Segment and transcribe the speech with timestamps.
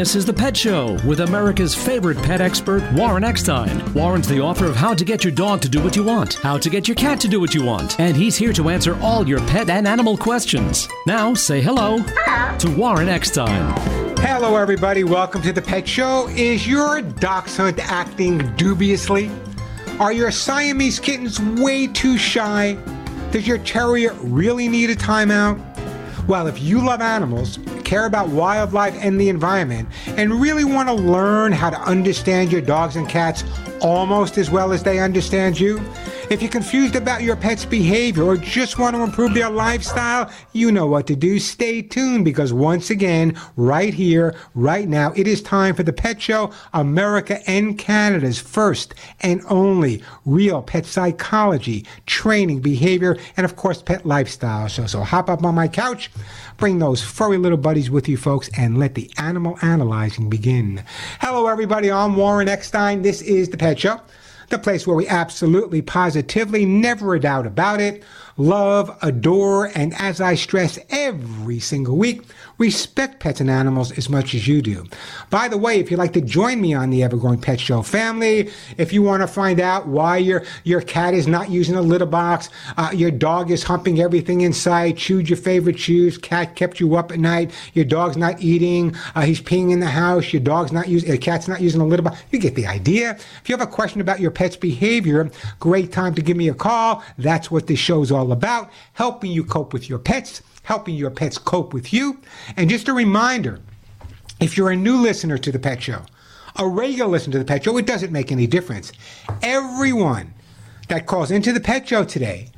[0.00, 3.92] This is The Pet Show with America's favorite pet expert, Warren Eckstein.
[3.92, 6.56] Warren's the author of How to Get Your Dog to Do What You Want, How
[6.56, 9.28] to Get Your Cat to Do What You Want, and he's here to answer all
[9.28, 10.88] your pet and animal questions.
[11.06, 13.74] Now, say hello, to Warren Eckstein.
[14.20, 15.04] Hello, everybody.
[15.04, 16.28] Welcome to The Pet Show.
[16.30, 19.30] Is your dachshund acting dubiously?
[19.98, 22.78] Are your Siamese kittens way too shy?
[23.32, 25.60] Does your terrier really need a timeout?
[26.26, 27.58] Well, if you love animals,
[27.90, 32.60] care about wildlife and the environment, and really want to learn how to understand your
[32.60, 33.42] dogs and cats
[33.80, 35.80] almost as well as they understand you,
[36.30, 40.70] if you're confused about your pet's behavior or just want to improve their lifestyle, you
[40.70, 41.40] know what to do.
[41.40, 46.22] Stay tuned because once again, right here, right now, it is time for the Pet
[46.22, 53.82] Show, America and Canada's first and only real pet psychology, training, behavior, and of course,
[53.82, 54.86] pet lifestyle show.
[54.86, 56.12] So hop up on my couch,
[56.58, 60.84] bring those furry little buddies with you, folks, and let the animal analyzing begin.
[61.20, 61.90] Hello, everybody.
[61.90, 63.02] I'm Warren Eckstein.
[63.02, 63.69] This is the Pet
[64.48, 68.02] The place where we absolutely, positively, never a doubt about it,
[68.36, 72.22] love, adore, and as I stress every single week,
[72.60, 74.84] respect pets and animals as much as you do.
[75.30, 78.50] By the way, if you'd like to join me on the Evergrowing Pet Show family,
[78.76, 82.04] if you want to find out why your, your cat is not using a litter
[82.04, 86.96] box, uh, your dog is humping everything inside, chewed your favorite shoes, cat kept you
[86.96, 90.70] up at night, your dog's not eating, uh, he's peeing in the house, your dog's
[90.70, 93.12] not using, your cat's not using a litter box, you get the idea.
[93.12, 96.54] If you have a question about your pet's behavior, great time to give me a
[96.54, 97.02] call.
[97.16, 101.36] That's what this show's all about, helping you cope with your pets helping your pets
[101.36, 102.16] cope with you.
[102.56, 103.58] And just a reminder
[104.38, 106.02] if you're a new listener to the Pet Show,
[106.54, 108.92] a regular listener to the Pet Show, it doesn't make any difference.
[109.42, 110.32] Everyone
[110.86, 112.50] that calls into the Pet Show today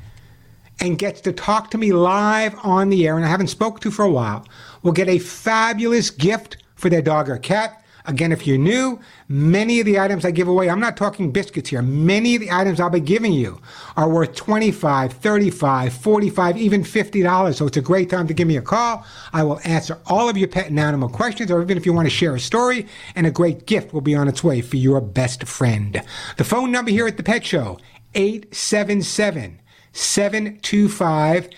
[0.79, 3.91] and gets to talk to me live on the air, and I haven't spoken to
[3.91, 4.47] for a while,
[4.83, 7.82] will get a fabulous gift for their dog or cat.
[8.05, 11.71] Again, if you're new, many of the items I give away, I'm not talking biscuits
[11.71, 11.83] here.
[11.83, 13.61] Many of the items I'll be giving you
[13.97, 17.55] are worth 25, 35, 45, even $50.
[17.55, 19.05] So it's a great time to give me a call.
[19.33, 22.07] I will answer all of your pet and animal questions, or even if you want
[22.07, 25.01] to share a story, and a great gift will be on its way for your
[25.01, 26.03] best friend.
[26.37, 27.79] The phone number here at the Pet Show,
[28.15, 29.61] 877
[29.93, 31.49] 725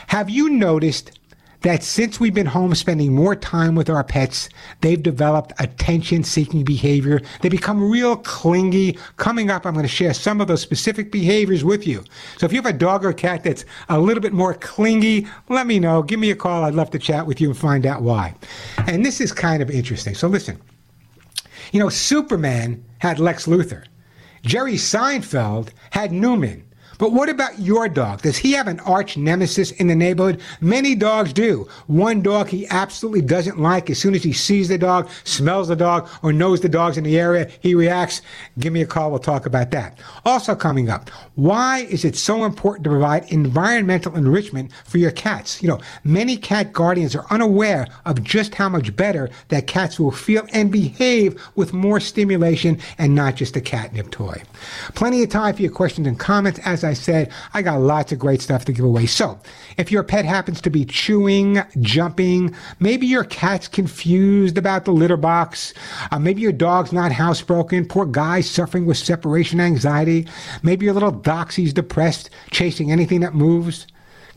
[0.07, 1.19] Have you noticed
[1.63, 4.49] that since we've been home spending more time with our pets,
[4.81, 7.21] they've developed attention seeking behavior.
[7.41, 8.97] They become real clingy.
[9.17, 12.03] Coming up, I'm going to share some of those specific behaviors with you.
[12.37, 15.65] So if you have a dog or cat that's a little bit more clingy, let
[15.65, 16.03] me know.
[16.03, 16.63] Give me a call.
[16.63, 18.35] I'd love to chat with you and find out why.
[18.85, 20.15] And this is kind of interesting.
[20.15, 20.61] So listen,
[21.71, 23.85] you know, Superman had Lex Luthor.
[24.43, 26.65] Jerry Seinfeld had Newman.
[26.97, 28.21] But what about your dog?
[28.21, 30.41] Does he have an arch nemesis in the neighborhood?
[30.61, 31.67] Many dogs do.
[31.87, 33.89] One dog he absolutely doesn't like.
[33.89, 37.03] As soon as he sees the dog, smells the dog, or knows the dog's in
[37.03, 38.21] the area, he reacts.
[38.59, 39.09] Give me a call.
[39.09, 39.99] We'll talk about that.
[40.25, 45.61] Also coming up, why is it so important to provide environmental enrichment for your cats?
[45.61, 50.11] You know, many cat guardians are unaware of just how much better that cats will
[50.11, 54.41] feel and behave with more stimulation and not just a catnip toy.
[54.95, 56.59] Plenty of time for your questions and comments.
[56.65, 59.05] As I said, I got lots of great stuff to give away.
[59.05, 59.39] So,
[59.77, 65.17] if your pet happens to be chewing, jumping, maybe your cat's confused about the litter
[65.17, 65.73] box,
[66.11, 70.27] uh, maybe your dog's not housebroken, poor guy suffering with separation anxiety,
[70.61, 73.87] maybe your little doxy's depressed, chasing anything that moves.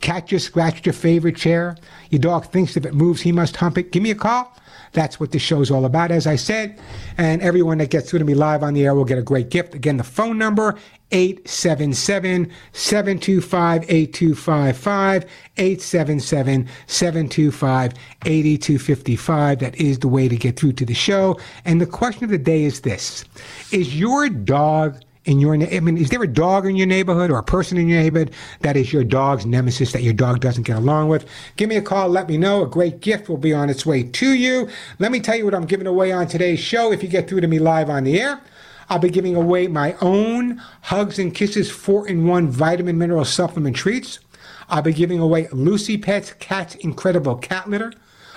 [0.00, 1.76] Cat just scratched your favorite chair.
[2.10, 3.92] Your dog thinks if it moves, he must hump it.
[3.92, 4.54] Give me a call.
[4.92, 6.78] That's what this show's all about, as I said.
[7.18, 9.50] And everyone that gets through to me live on the air will get a great
[9.50, 9.74] gift.
[9.74, 10.78] Again, the phone number
[11.12, 15.24] 877 725 8255.
[15.56, 17.94] 877 725
[18.24, 19.58] 8255.
[19.60, 21.38] That is the way to get through to the show.
[21.64, 23.24] And the question of the day is this
[23.72, 27.38] Is your dog in your I mean, is there a dog in your neighborhood or
[27.38, 30.76] a person in your neighborhood that is your dog's nemesis that your dog doesn't get
[30.76, 31.26] along with?
[31.56, 32.08] Give me a call.
[32.08, 32.62] Let me know.
[32.62, 34.68] A great gift will be on its way to you.
[34.98, 36.92] Let me tell you what I'm giving away on today's show.
[36.92, 38.40] If you get through to me live on the air,
[38.88, 43.76] I'll be giving away my own Hugs and Kisses 4 in 1 vitamin mineral supplement
[43.76, 44.20] treats.
[44.68, 47.92] I'll be giving away Lucy Pet's Cat's Incredible Cat Litter.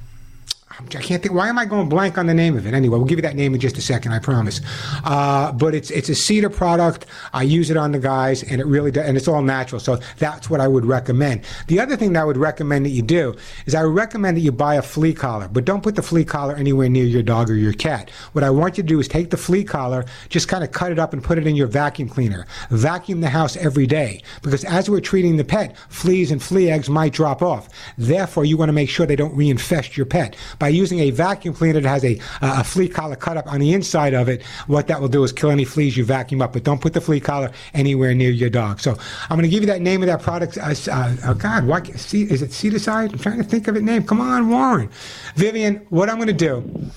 [0.80, 1.34] I can't think.
[1.34, 2.74] Why am I going blank on the name of it?
[2.74, 4.14] Anyway, we'll give you that name in just a second.
[4.14, 4.62] I promise.
[5.04, 7.06] Uh, but it's it's a cedar product.
[7.34, 9.80] I use it on the guys, and it really does, and it's all natural.
[9.80, 11.44] So that's what I would recommend.
[11.68, 13.36] The other thing that I would recommend that you do
[13.66, 16.26] is I would recommend that you buy a flea collar, but don't put the flea
[16.26, 18.10] collar anywhere near your dog or your cat.
[18.34, 20.92] What I want you to do is take the flea collar, just kind of cut
[20.92, 22.46] it up and put it in your vacuum cleaner.
[22.70, 26.90] Vacuum the house every day because as we're treating the pet, fleas and flea eggs
[26.90, 27.70] might drop off.
[27.98, 31.56] Therefore, you want to make sure they don't reinfest your pet by using a vacuum
[31.56, 34.88] cleaner that has a, a flea collar cut up on the inside of it, what
[34.88, 36.54] that will do is kill any fleas you vacuum up.
[36.54, 38.80] But don't put the flea collar anywhere near your dog.
[38.80, 38.92] So
[39.24, 40.60] I'm going to give you that name of that product.
[40.60, 43.12] Uh, uh, oh God, why, is it Cedarcide?
[43.12, 44.04] I'm trying to think of it name.
[44.04, 44.90] Come on, Warren.
[45.36, 46.92] Vivian, what I'm going to do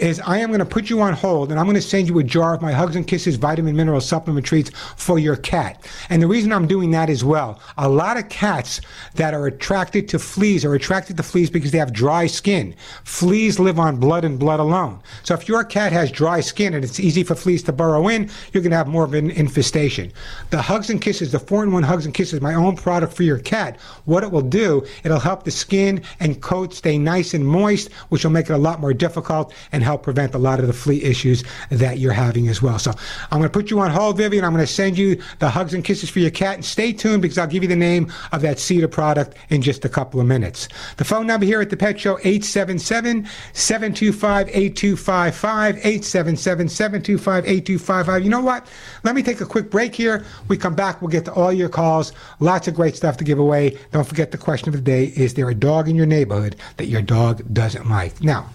[0.00, 2.18] is I am going to put you on hold and I'm going to send you
[2.18, 5.86] a jar of my Hugs and Kisses vitamin mineral supplement treats for your cat.
[6.08, 8.80] And the reason I'm doing that as well, a lot of cats
[9.14, 12.74] that are attracted to fleas are attracted to fleas because they have dry skin.
[13.04, 15.00] Fleas live on blood and blood alone.
[15.22, 18.30] So if your cat has dry skin and it's easy for fleas to burrow in,
[18.52, 20.12] you're going to have more of an infestation.
[20.48, 23.78] The Hugs and Kisses, the 4-in-1 Hugs and Kisses, my own product for your cat,
[24.06, 28.24] what it will do, it'll help the skin and coat stay nice and moist, which
[28.24, 31.02] will make it a lot more difficult and help prevent a lot of the flea
[31.02, 32.78] issues that you're having as well.
[32.78, 32.92] So
[33.30, 34.44] I'm going to put you on hold, Vivian.
[34.44, 36.56] I'm going to send you the hugs and kisses for your cat.
[36.56, 39.84] And stay tuned because I'll give you the name of that cedar product in just
[39.84, 40.68] a couple of minutes.
[40.96, 45.76] The phone number here at the Pet Show, 877 725 8255.
[45.76, 48.24] 877 725 8255.
[48.24, 48.66] You know what?
[49.02, 50.24] Let me take a quick break here.
[50.48, 52.12] We come back, we'll get to all your calls.
[52.38, 53.78] Lots of great stuff to give away.
[53.92, 56.86] Don't forget the question of the day is there a dog in your neighborhood that
[56.86, 58.22] your dog doesn't like?
[58.22, 58.48] Now,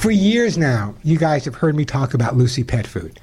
[0.00, 3.20] for years now, you guys have heard me talk about Lucy Pet Food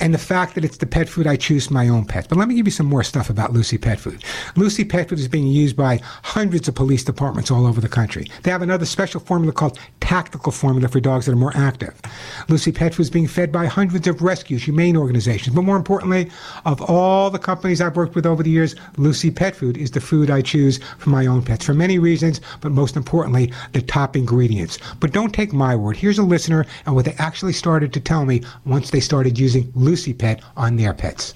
[0.00, 2.26] and the fact that it's the pet food I choose for my own pets.
[2.26, 4.22] But let me give you some more stuff about Lucy Pet Food.
[4.54, 8.26] Lucy Pet Food is being used by hundreds of police departments all over the country.
[8.42, 12.00] They have another special formula called Tactical Formula for dogs that are more active.
[12.48, 15.54] Lucy Pet Food is being fed by hundreds of rescues, humane organizations.
[15.54, 16.30] But more importantly,
[16.64, 20.00] of all the companies I've worked with over the years, Lucy Pet Food is the
[20.00, 24.14] food I choose for my own pets for many reasons, but most importantly, the top
[24.14, 24.78] ingredients.
[25.00, 25.96] But don't take my word.
[25.96, 29.72] Here's a listener and what they actually started to tell me once they started using
[29.74, 31.32] Lucy Lucy pet on their pets.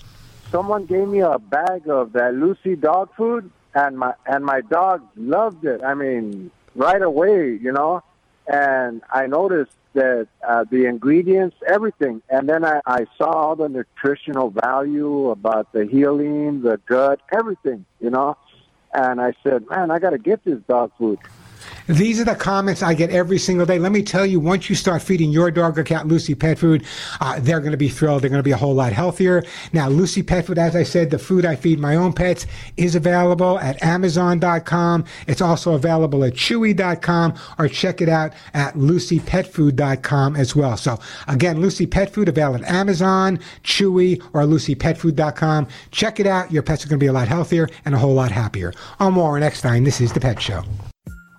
[0.50, 5.02] Someone gave me a bag of that Lucy dog food, and my and my dog
[5.16, 5.80] loved it.
[5.85, 8.02] I mean, right away, you know.
[8.49, 13.69] And I noticed that uh, the ingredients, everything, and then I, I saw all the
[13.69, 18.37] nutritional value about the healing, the gut, everything, you know.
[18.92, 21.21] And I said, man, I got to get this dog food.
[21.87, 23.79] These are the comments I get every single day.
[23.79, 26.85] Let me tell you, once you start feeding your dog or cat Lucy Pet Food,
[27.21, 28.23] uh, they're going to be thrilled.
[28.23, 29.43] They're going to be a whole lot healthier.
[29.73, 32.47] Now, Lucy Pet Food, as I said, the food I feed my own pets
[32.77, 35.05] is available at Amazon.com.
[35.27, 40.77] It's also available at Chewy.com or check it out at LucyPetFood.com as well.
[40.77, 40.99] So
[41.29, 45.69] again, Lucy Pet Food available at Amazon, Chewy, or LucyPetFood.com.
[45.91, 46.53] Check it out.
[46.53, 48.73] Your pets are going to be a lot healthier and a whole lot happier.
[48.99, 49.85] I'm Warren Eckstein.
[49.85, 50.65] This is The Pet Show.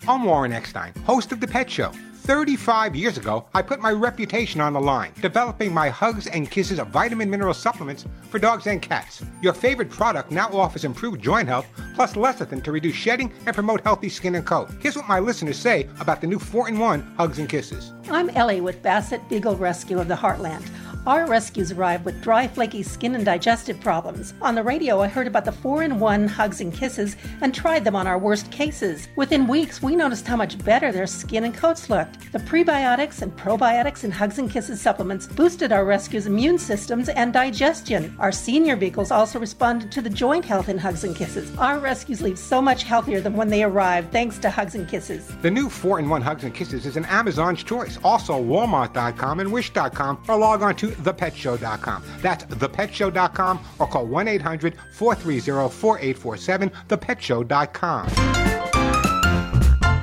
[0.08, 1.92] I'm Warren Eckstein, host of The Pet Show.
[1.92, 6.80] 35 years ago, I put my reputation on the line, developing my Hugs and Kisses
[6.80, 9.24] of vitamin mineral supplements for dogs and cats.
[9.44, 13.82] Your favorite product now offers improved joint health plus lecithin to reduce shedding and promote
[13.82, 14.72] healthy skin and coat.
[14.80, 17.92] Here's what my listeners say about the new 4 in 1 Hugs and Kisses.
[18.10, 20.68] I'm Ellie with Basset Beagle Rescue of the Heartland.
[21.08, 24.36] Our rescues arrived with dry, flaky skin and digestive problems.
[24.40, 27.84] On the radio, I heard about the 4 in 1 hugs and kisses and tried
[27.84, 29.08] them on our worst cases.
[29.16, 32.32] Within weeks, we noticed how much better their skin and coats looked.
[32.32, 37.34] The prebiotics and probiotics in hugs and kisses supplements boosted our rescues' immune systems and
[37.34, 38.16] digestion.
[38.20, 41.52] Our senior beagles also responded to the joint health in hugs and kisses.
[41.58, 45.28] Our rescues leave so much healthier than when they arrived thanks to hugs and kisses.
[45.42, 47.98] The new 4 in 1 Hugs and Kisses is an Amazon's choice.
[48.04, 52.04] Also, Walmart.com and Wish.com or log on to thepetshow.com.
[52.22, 58.71] That's thepetshow.com or call 1 800 430 4847, thepetshow.com.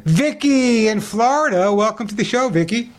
[0.03, 1.73] Vicky in Florida.
[1.73, 2.91] Welcome to the show, Vicky.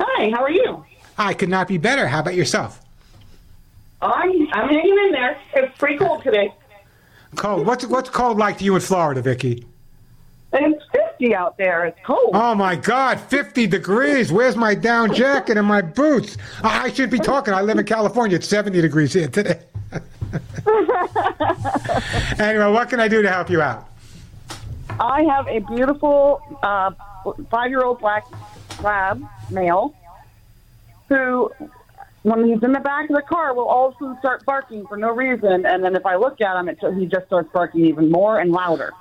[0.00, 0.84] Hi, how are you?
[1.18, 2.06] I could not be better.
[2.06, 2.80] How about yourself?
[4.00, 5.38] I'm, I'm hanging in there.
[5.54, 6.52] It's pretty cold today.
[7.36, 7.66] Cold.
[7.66, 9.66] What's what's cold like to you in Florida, Vicky?
[10.52, 10.84] It's
[11.22, 11.86] 50 out there.
[11.86, 12.30] It's cold.
[12.34, 14.32] Oh my God, 50 degrees.
[14.32, 16.36] Where's my down jacket and my boots?
[16.62, 17.54] I should be talking.
[17.54, 18.36] I live in California.
[18.36, 19.60] It's 70 degrees here today.
[22.38, 23.88] anyway, what can I do to help you out?
[24.98, 26.90] I have a beautiful uh,
[27.50, 28.24] five-year-old black
[28.82, 29.94] lab male
[31.08, 31.50] who,
[32.22, 34.86] when he's in the back of the car, will all of a sudden start barking
[34.86, 37.84] for no reason, and then if I look at him, it, he just starts barking
[37.86, 38.92] even more and louder.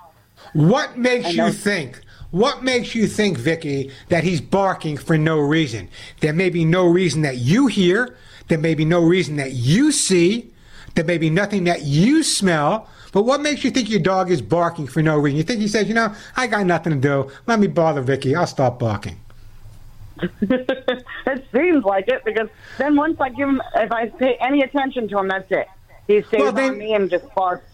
[0.54, 2.02] What makes you think?
[2.32, 5.90] What makes you think, Vicky, that he's barking for no reason?
[6.22, 8.16] There may be no reason that you hear.
[8.48, 10.52] There may be no reason that you see.
[10.96, 12.88] There may be nothing that you smell.
[13.12, 15.38] But what makes you think your dog is barking for no reason?
[15.38, 17.32] You think he says, you know, I got nothing to do.
[17.48, 18.34] Let me bother Vicky.
[18.36, 19.20] I'll stop barking.
[20.42, 22.48] it seems like it because
[22.78, 25.68] then once I give him, if I pay any attention to him, that's it.
[26.08, 27.66] He stays Well, then- on me and just barks.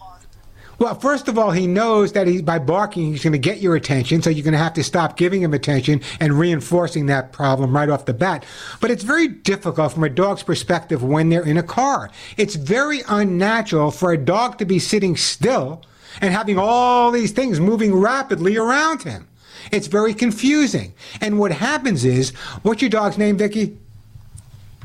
[0.78, 3.74] Well, first of all, he knows that he, by barking, he's going to get your
[3.74, 7.74] attention, so you're going to have to stop giving him attention and reinforcing that problem
[7.74, 8.44] right off the bat.
[8.80, 12.10] But it's very difficult from a dog's perspective when they're in a car.
[12.36, 15.82] It's very unnatural for a dog to be sitting still
[16.20, 19.26] and having all these things moving rapidly around him.
[19.72, 20.94] It's very confusing.
[21.20, 22.30] And what happens is,
[22.62, 23.76] what's your dog's name, Vicky?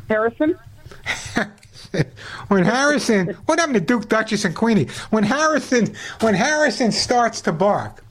[0.10, 0.58] Harrison?
[2.48, 4.88] when Harrison, what happened to Duke, Duchess, and Queenie?
[5.10, 8.04] When Harrison, when Harrison starts to bark,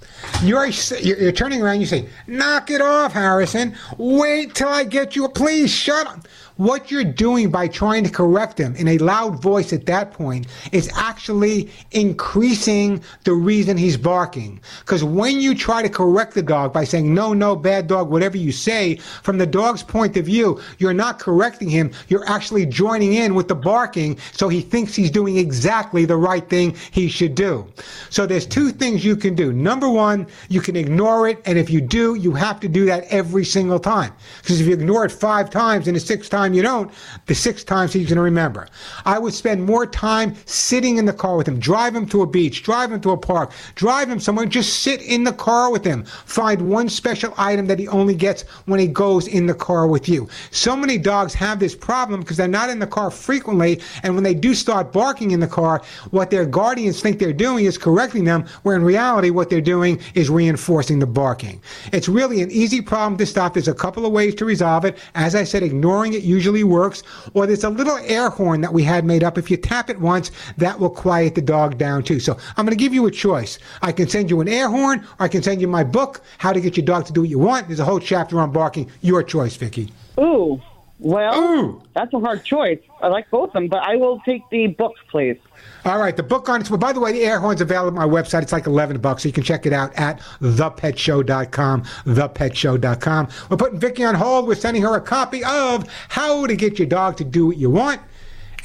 [0.42, 1.80] you're you're, turning around.
[1.80, 3.74] You say, "Knock it off, Harrison!
[3.98, 5.28] Wait till I get you.
[5.28, 9.72] Please shut up." What you're doing by trying to correct him in a loud voice
[9.72, 14.60] at that point is actually increasing the reason he's barking.
[14.80, 18.36] Because when you try to correct the dog by saying, no, no, bad dog, whatever
[18.36, 21.90] you say, from the dog's point of view, you're not correcting him.
[22.08, 26.46] You're actually joining in with the barking so he thinks he's doing exactly the right
[26.48, 27.66] thing he should do.
[28.10, 29.52] So there's two things you can do.
[29.52, 31.40] Number one, you can ignore it.
[31.46, 34.12] And if you do, you have to do that every single time.
[34.42, 36.90] Because if you ignore it five times and the sixth time you don't,
[37.26, 38.68] the six times he's going to remember.
[39.04, 42.26] I would spend more time sitting in the car with him, drive him to a
[42.26, 45.84] beach, drive him to a park, drive him somewhere, just sit in the car with
[45.84, 46.04] him.
[46.04, 50.08] Find one special item that he only gets when he goes in the car with
[50.08, 50.28] you.
[50.50, 54.24] So many dogs have this problem because they're not in the car frequently, and when
[54.24, 58.24] they do start barking in the car, what their guardians think they're doing is correcting
[58.24, 61.60] them, where in reality, what they're doing is reinforcing the barking.
[61.92, 63.54] It's really an easy problem to stop.
[63.54, 64.98] There's a couple of ways to resolve it.
[65.14, 67.02] As I said, ignoring it usually works,
[67.34, 69.36] or there's a little air horn that we had made up.
[69.36, 72.20] If you tap it once, that will quiet the dog down too.
[72.20, 73.58] So I'm going to give you a choice.
[73.82, 76.52] I can send you an air horn, or I can send you my book, How
[76.52, 77.66] to Get Your Dog to Do What You Want.
[77.68, 78.90] There's a whole chapter on barking.
[79.00, 79.92] Your choice, Vicky.
[80.18, 80.60] Ooh,
[81.02, 81.82] well, Ooh.
[81.94, 82.78] that's a hard choice.
[83.00, 85.36] I like both of them, but I will take the books, please.
[85.84, 86.70] All right, the book on its.
[86.70, 88.42] Well, by the way, the air horn's available on my website.
[88.42, 91.82] It's like 11 bucks, so you can check it out at thepetshow.com.
[91.82, 93.28] Thepetshow.com.
[93.50, 94.46] We're putting Vicky on hold.
[94.46, 97.70] We're sending her a copy of How to Get Your Dog to Do What You
[97.70, 98.00] Want.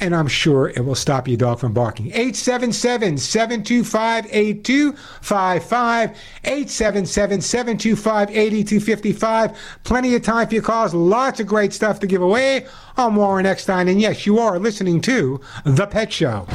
[0.00, 2.06] And I'm sure it will stop your dog from barking.
[2.08, 6.10] 877 725 8255.
[6.44, 9.58] 877 725 8255.
[9.84, 10.94] Plenty of time for your calls.
[10.94, 12.66] Lots of great stuff to give away.
[12.96, 13.88] I'm Warren Eckstein.
[13.88, 16.46] And yes, you are listening to The Pet Show.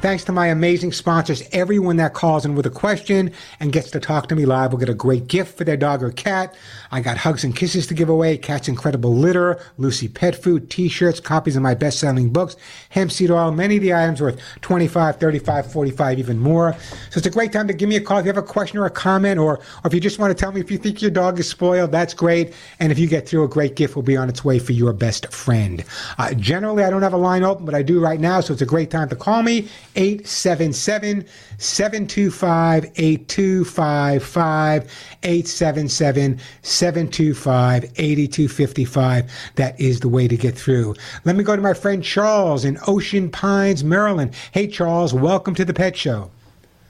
[0.00, 3.98] Thanks to my amazing sponsors, everyone that calls in with a question and gets to
[3.98, 6.54] talk to me live will get a great gift for their dog or cat.
[6.92, 11.18] I got hugs and kisses to give away, Cat's Incredible Litter, Lucy Pet Food, t-shirts,
[11.18, 12.54] copies of my best-selling books,
[12.90, 16.76] hemp seed oil, many of the items worth 25, 35, 45, even more.
[17.10, 18.78] So it's a great time to give me a call if you have a question
[18.78, 21.02] or a comment, or, or if you just want to tell me if you think
[21.02, 22.54] your dog is spoiled, that's great.
[22.78, 24.92] And if you get through, a great gift will be on its way for your
[24.92, 25.84] best friend.
[26.18, 28.62] Uh, generally, I don't have a line open, but I do right now, so it's
[28.62, 29.68] a great time to call me.
[29.96, 31.26] 877
[31.58, 34.82] 725 8255.
[35.22, 39.30] 877 725 8255.
[39.56, 40.94] That is the way to get through.
[41.24, 44.34] Let me go to my friend Charles in Ocean Pines, Maryland.
[44.52, 46.30] Hey, Charles, welcome to the Pet Show.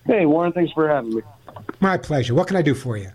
[0.06, 1.22] Hey, Warren, thanks for having me.
[1.80, 2.34] My pleasure.
[2.34, 3.10] What can I do for you?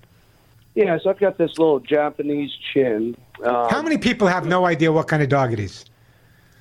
[0.76, 3.16] Yeah, so I've got this little Japanese chin.
[3.44, 5.86] Uh, How many people have no idea what kind of dog it is?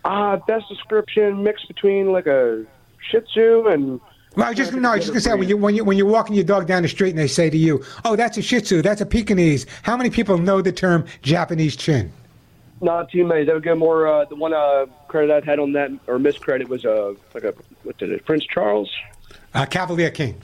[0.04, 2.64] uh, best description mixed between like a
[3.10, 4.00] Shih Tzu and
[4.36, 6.06] Well, I just no, I was just gonna say when you when you when you're
[6.06, 8.60] walking your dog down the street and they say to you, "Oh, that's a Shih
[8.60, 12.12] Tzu, that's a Pekingese." How many people know the term Japanese chin?
[12.80, 13.44] not too many.
[13.44, 14.08] That would go more.
[14.08, 17.54] Uh, the one uh, credit I had on that or miscredit was uh, like a
[17.84, 18.24] what did it?
[18.24, 18.90] Prince Charles.
[19.54, 20.40] Uh, Cavalier King.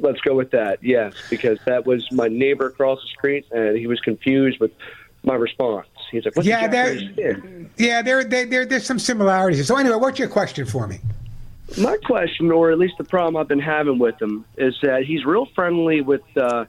[0.00, 0.82] Let's go with that.
[0.82, 4.72] Yes, because that was my neighbor across the street, and he was confused with
[5.24, 5.86] my response.
[6.10, 9.64] He's like, What's Yeah, a there- Japanese chin?" Yeah, there, there, there, there's some similarities.
[9.66, 10.98] So anyway, what's your question for me?
[11.76, 15.24] My question, or at least the problem I've been having with him, is that he's
[15.24, 16.64] real friendly with uh,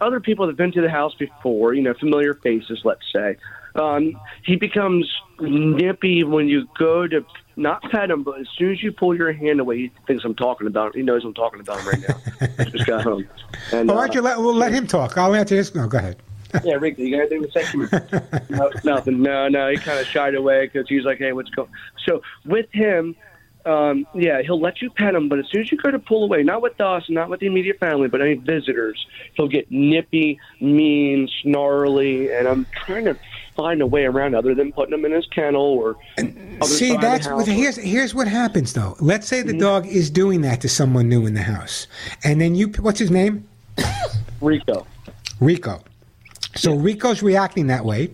[0.00, 3.36] other people that have been to the house before, you know, familiar faces, let's say.
[3.74, 7.24] Um, he becomes nippy when you go to
[7.56, 10.34] not pet him, but as soon as you pull your hand away, he thinks I'm
[10.34, 11.00] talking about him.
[11.00, 12.48] He knows I'm talking about him right now.
[12.58, 13.28] I just got home.
[13.72, 15.16] And, Well, why don't you uh, let, we'll let him talk?
[15.16, 15.74] I'll answer his.
[15.74, 16.16] No, go ahead.
[16.64, 18.44] yeah, Rick, you got anything to say?
[18.50, 19.22] no, nothing.
[19.22, 19.70] No, no.
[19.70, 21.68] He kind of shied away because he's like, "Hey, what's going?"
[22.04, 23.14] So with him,
[23.66, 26.24] um, yeah, he'll let you pet him, but as soon as you go to pull
[26.24, 30.38] away, not with us, not with the immediate family, but any visitors, he'll get nippy,
[30.60, 33.16] mean, snarly, and I'm trying to
[33.56, 35.96] find a way around other than putting him in his kennel or.
[36.18, 36.32] other
[36.64, 38.96] See, side of the that's what, here's here's what happens though.
[38.98, 41.86] Let's say the dog is doing that to someone new in the house,
[42.24, 43.46] and then you what's his name?
[44.40, 44.86] Rico.
[45.40, 45.82] Rico.
[46.56, 48.10] So Rico's reacting that way,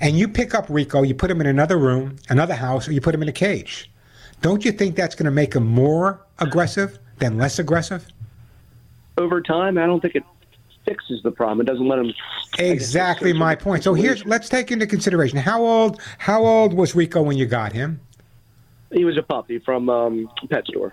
[0.00, 3.00] and you pick up Rico, you put him in another room, another house, or you
[3.00, 3.90] put him in a cage.
[4.44, 8.06] Don't you think that's going to make him more aggressive than less aggressive?
[9.16, 10.22] Over time, I don't think it
[10.84, 11.62] fixes the problem.
[11.62, 12.12] It doesn't let him.
[12.58, 13.82] Exactly my point.
[13.82, 17.72] So here's let's take into consideration how old how old was Rico when you got
[17.72, 17.98] him?
[18.92, 20.92] He was a puppy from um, pet store.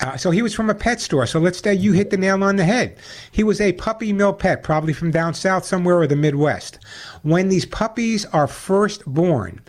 [0.00, 1.24] Uh, so he was from a pet store.
[1.24, 2.98] So let's say you hit the nail on the head.
[3.30, 6.78] He was a puppy mill pet, probably from down south somewhere or the Midwest.
[7.22, 9.62] When these puppies are first born,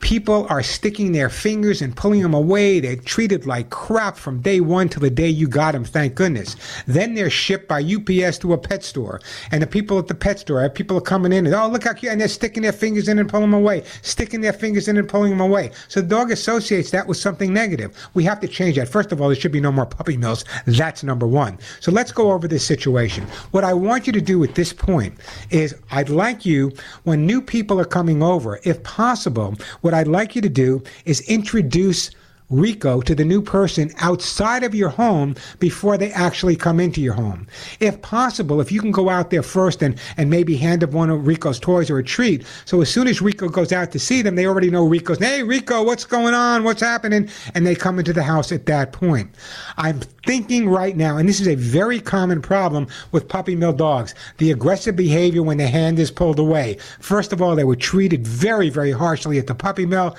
[0.00, 2.80] people are sticking their fingers and pulling them away.
[2.80, 6.56] They're treated like crap from day one till the day you got them, thank goodness.
[6.86, 9.20] Then they're shipped by UPS to a pet store.
[9.50, 11.94] And the people at the pet store, people are coming in and, oh, look how
[11.94, 12.12] cute.
[12.12, 15.08] And they're sticking their fingers in and pulling them away, sticking their fingers in and
[15.08, 15.70] pulling them away.
[15.88, 17.96] So the dog associates that with something negative.
[18.14, 18.88] We have to change that.
[18.88, 20.44] First of all, there should be no more puppy mills.
[20.66, 21.58] That's number one.
[21.80, 23.24] So let's go over this situation.
[23.50, 25.18] What I want you to do at this point
[25.50, 26.72] is I'd like you,
[27.04, 29.54] when new people are coming over, if possible,
[29.86, 32.10] what I'd like you to do is introduce
[32.48, 37.14] Rico to the new person outside of your home before they actually come into your
[37.14, 37.46] home.
[37.80, 41.10] If possible, if you can go out there first and, and maybe hand them one
[41.10, 44.22] of Rico's toys or a treat, so as soon as Rico goes out to see
[44.22, 46.62] them, they already know Rico's, hey, Rico, what's going on?
[46.62, 47.28] What's happening?
[47.54, 49.34] And they come into the house at that point.
[49.76, 54.14] I'm thinking right now, and this is a very common problem with puppy mill dogs,
[54.38, 56.78] the aggressive behavior when the hand is pulled away.
[57.00, 60.16] First of all, they were treated very, very harshly at the puppy mill.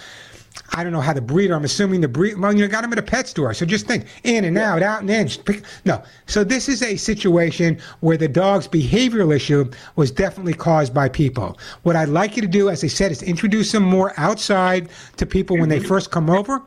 [0.73, 1.55] I don't know how the breeder.
[1.55, 2.37] I'm assuming the breed.
[2.37, 5.01] Well, you got them at a pet store, so just think in and out, out
[5.01, 5.27] and in.
[5.43, 10.93] Pick- No, so this is a situation where the dog's behavioral issue was definitely caused
[10.93, 11.57] by people.
[11.83, 15.25] What I'd like you to do, as I said, is introduce them more outside to
[15.25, 15.87] people when they mm-hmm.
[15.87, 16.61] first come over.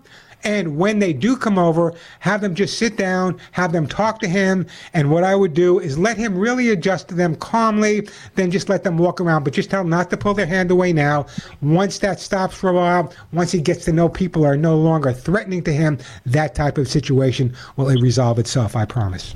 [0.44, 4.28] And when they do come over, have them just sit down, have them talk to
[4.28, 4.66] him.
[4.94, 8.68] And what I would do is let him really adjust to them calmly, then just
[8.68, 9.44] let them walk around.
[9.44, 11.26] But just tell them not to pull their hand away now.
[11.60, 15.12] Once that stops for a while, once he gets to know people are no longer
[15.12, 19.34] threatening to him, that type of situation will resolve itself, I promise.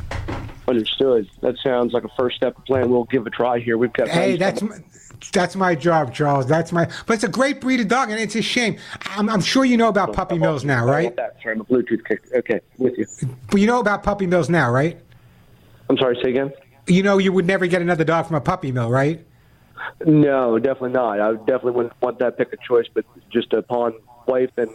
[0.66, 1.28] Understood.
[1.42, 2.90] That sounds like a first step plan.
[2.90, 3.76] We'll give a try here.
[3.76, 4.08] We've got.
[4.08, 4.78] Hey, that's my,
[5.32, 6.46] that's my job, Charles.
[6.46, 6.88] That's my.
[7.06, 8.78] But it's a great breed of dog, and it's a shame.
[9.06, 11.14] I'm, I'm sure you know about puppy mills now, right?
[11.16, 11.36] That.
[11.42, 12.32] Sorry, my Bluetooth kicked.
[12.32, 13.06] Okay, with you.
[13.50, 14.98] But you know about puppy mills now, right?
[15.88, 16.18] I'm sorry.
[16.22, 16.52] Say again.
[16.86, 19.24] You know you would never get another dog from a puppy mill, right?
[20.04, 21.20] No, definitely not.
[21.20, 23.94] I definitely wouldn't want that pick of choice, but just upon
[24.26, 24.70] wife and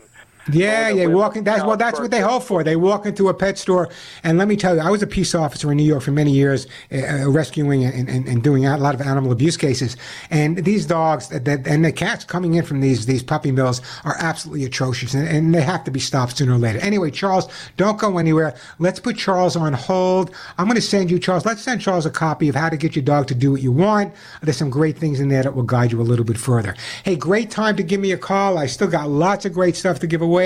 [0.54, 1.44] Yeah, Oh, they walk in.
[1.44, 2.64] That's well, that's what they hope for.
[2.64, 3.90] They walk into a pet store,
[4.24, 6.32] and let me tell you, I was a peace officer in New York for many
[6.32, 9.98] years, uh, rescuing and, and, and doing a lot of animal abuse cases.
[10.30, 13.82] And these dogs that, that- and the cats coming in from these these puppy mills
[14.06, 16.80] are absolutely atrocious, and, and they have to be stopped sooner or later.
[16.80, 18.56] Anyway, Charles, don't go anywhere.
[18.80, 20.34] Let's put Charles on hold.
[20.58, 21.46] I'm going to send you, Charles.
[21.46, 23.72] Let's send Charles a copy of How to Get Your Dog to Do What You
[23.72, 24.14] Want.
[24.42, 26.76] There's some great things in there that will guide you a little bit further.
[27.04, 28.58] Hey, great time to give me a call.
[28.58, 30.39] I still got lots of great stuff to give away.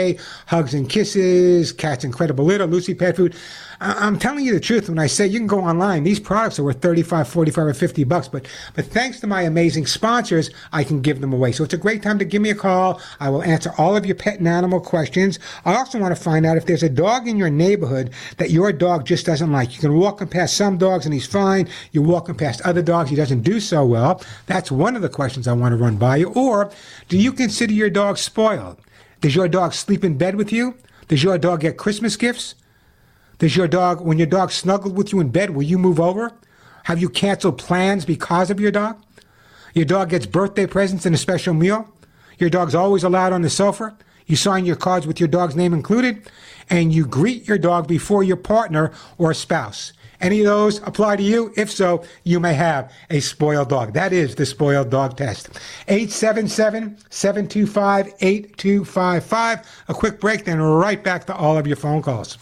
[0.47, 3.35] Hugs and kisses, Cat's Incredible Litter, Lucy Pet Food.
[3.81, 6.03] I- I'm telling you the truth when I say you can go online.
[6.03, 9.85] These products are worth 35, 45, or 50 bucks, but but thanks to my amazing
[9.87, 11.51] sponsors, I can give them away.
[11.51, 13.01] So it's a great time to give me a call.
[13.19, 15.37] I will answer all of your pet and animal questions.
[15.65, 18.71] I also want to find out if there's a dog in your neighborhood that your
[18.71, 19.73] dog just doesn't like.
[19.73, 21.67] You can walk him past some dogs and he's fine.
[21.91, 24.21] You're walking past other dogs, he doesn't do so well.
[24.45, 26.29] That's one of the questions I want to run by you.
[26.29, 26.71] Or
[27.09, 28.77] do you consider your dog spoiled?
[29.23, 30.75] Does your dog sleep in bed with you?
[31.07, 32.55] Does your dog get Christmas gifts?
[33.37, 36.33] Does your dog, when your dog snuggled with you in bed, will you move over?
[36.83, 39.01] Have you canceled plans because of your dog?
[39.73, 41.87] Your dog gets birthday presents and a special meal?
[42.37, 43.97] Your dog's always allowed on the sofa?
[44.25, 46.29] You sign your cards with your dog's name included?
[46.69, 49.93] And you greet your dog before your partner or spouse.
[50.23, 51.53] Any of those apply to you?
[51.57, 53.93] If so, you may have a spoiled dog.
[53.93, 55.49] That is the spoiled dog test.
[55.89, 59.83] 877 725 8255.
[59.89, 62.37] A quick break, then right back to all of your phone calls.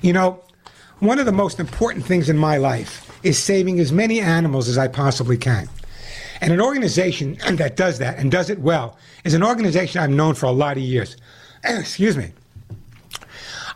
[0.00, 0.42] You know,
[1.00, 4.78] one of the most important things in my life is saving as many animals as
[4.78, 5.68] I possibly can.
[6.40, 10.34] And an organization that does that and does it well is an organization I've known
[10.34, 11.18] for a lot of years.
[11.64, 12.32] excuse me.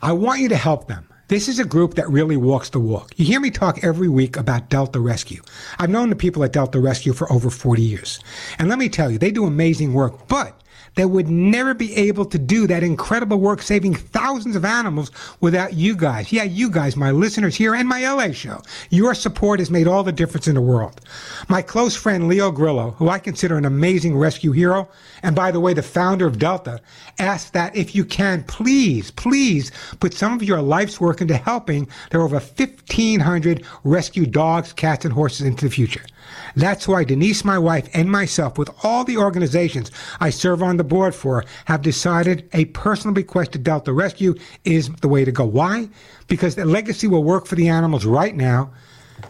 [0.01, 1.07] I want you to help them.
[1.33, 3.15] This is a group that really walks the walk.
[3.17, 5.41] You hear me talk every week about Delta Rescue.
[5.79, 8.21] I've known the people at Delta Rescue for over 40 years.
[8.59, 10.62] And let me tell you, they do amazing work, but
[10.95, 15.75] they would never be able to do that incredible work saving thousands of animals without
[15.75, 16.33] you guys.
[16.33, 18.61] Yeah, you guys, my listeners here and my LA show.
[18.91, 21.01] Your support has made all the difference in the world.
[21.49, 24.89] My close friend Leo Grillo, who I consider an amazing rescue hero,
[25.23, 26.81] and by the way, the founder of Delta,
[27.19, 31.89] asked that if you can, please, please put some of your life's work into helping
[32.11, 36.05] their over 1,500 rescue dogs, cats, and horses into the future.
[36.55, 40.85] That's why Denise, my wife, and myself, with all the organizations I serve on the
[40.85, 44.35] board for, have decided a personal bequest to Delta Rescue
[44.65, 45.45] is the way to go.
[45.45, 45.89] Why?
[46.29, 48.71] Because the legacy will work for the animals right now.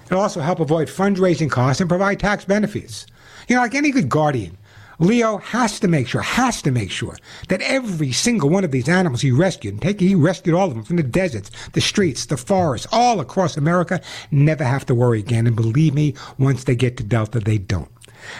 [0.06, 3.06] It'll also help avoid fundraising costs and provide tax benefits.
[3.48, 4.56] You know, like any good guardian,
[5.02, 8.88] Leo has to make sure, has to make sure that every single one of these
[8.88, 12.26] animals he rescued, and take he rescued all of them from the deserts, the streets,
[12.26, 15.48] the forests, all across America, never have to worry again.
[15.48, 17.90] And believe me, once they get to Delta, they don't.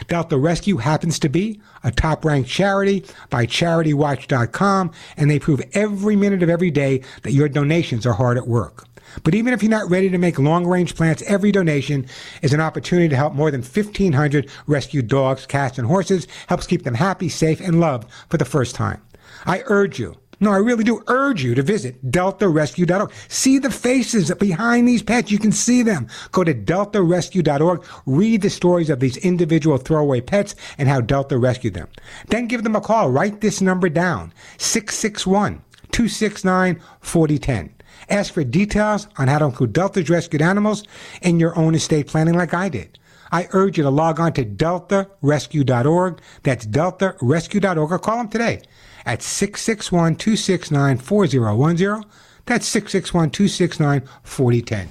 [0.06, 6.14] Delta Rescue happens to be a top ranked charity by CharityWatch.com, and they prove every
[6.14, 8.86] minute of every day that your donations are hard at work.
[9.24, 12.06] But even if you're not ready to make long range plans, every donation
[12.42, 16.84] is an opportunity to help more than 1,500 rescued dogs, cats, and horses, helps keep
[16.84, 19.00] them happy, safe, and loved for the first time.
[19.46, 23.12] I urge you, no, I really do urge you to visit deltarescue.org.
[23.28, 25.30] See the faces behind these pets.
[25.30, 26.08] You can see them.
[26.32, 27.84] Go to deltarescue.org.
[28.06, 31.86] Read the stories of these individual throwaway pets and how Delta rescued them.
[32.26, 33.12] Then give them a call.
[33.12, 35.62] Write this number down 661
[35.92, 37.72] 269 4010.
[38.08, 40.84] Ask for details on how to include Delta's rescued animals
[41.22, 42.98] in your own estate planning like I did.
[43.30, 46.20] I urge you to log on to deltarescue.org.
[46.42, 48.60] That's deltarescue.org or call them today
[49.06, 52.04] at 661-269-4010.
[52.44, 54.88] That's 661-269-4010.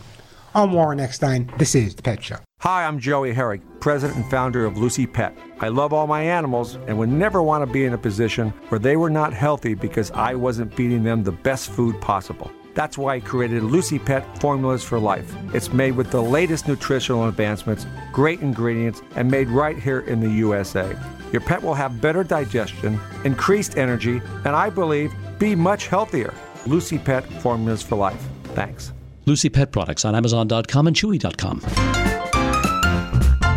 [0.53, 1.49] I'm Warren Eckstein.
[1.57, 2.35] This is The Pet Show.
[2.59, 5.33] Hi, I'm Joey Herrick, president and founder of Lucy Pet.
[5.59, 8.79] I love all my animals and would never want to be in a position where
[8.79, 12.51] they were not healthy because I wasn't feeding them the best food possible.
[12.73, 15.33] That's why I created Lucy Pet Formulas for Life.
[15.53, 20.29] It's made with the latest nutritional advancements, great ingredients, and made right here in the
[20.29, 20.97] USA.
[21.31, 26.33] Your pet will have better digestion, increased energy, and I believe be much healthier.
[26.65, 28.21] Lucy Pet Formulas for Life.
[28.53, 28.93] Thanks.
[29.25, 32.10] Lucy Pet products on Amazon.com and Chewy.com.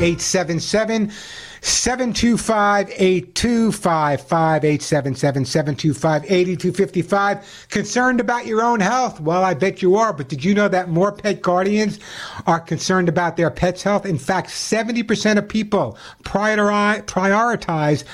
[0.00, 1.11] 877
[1.61, 7.66] 725 8255 877 725 8255.
[7.70, 9.20] Concerned about your own health?
[9.20, 12.00] Well, I bet you are, but did you know that more pet guardians
[12.46, 14.04] are concerned about their pet's health?
[14.04, 18.04] In fact, 70% of people prioritize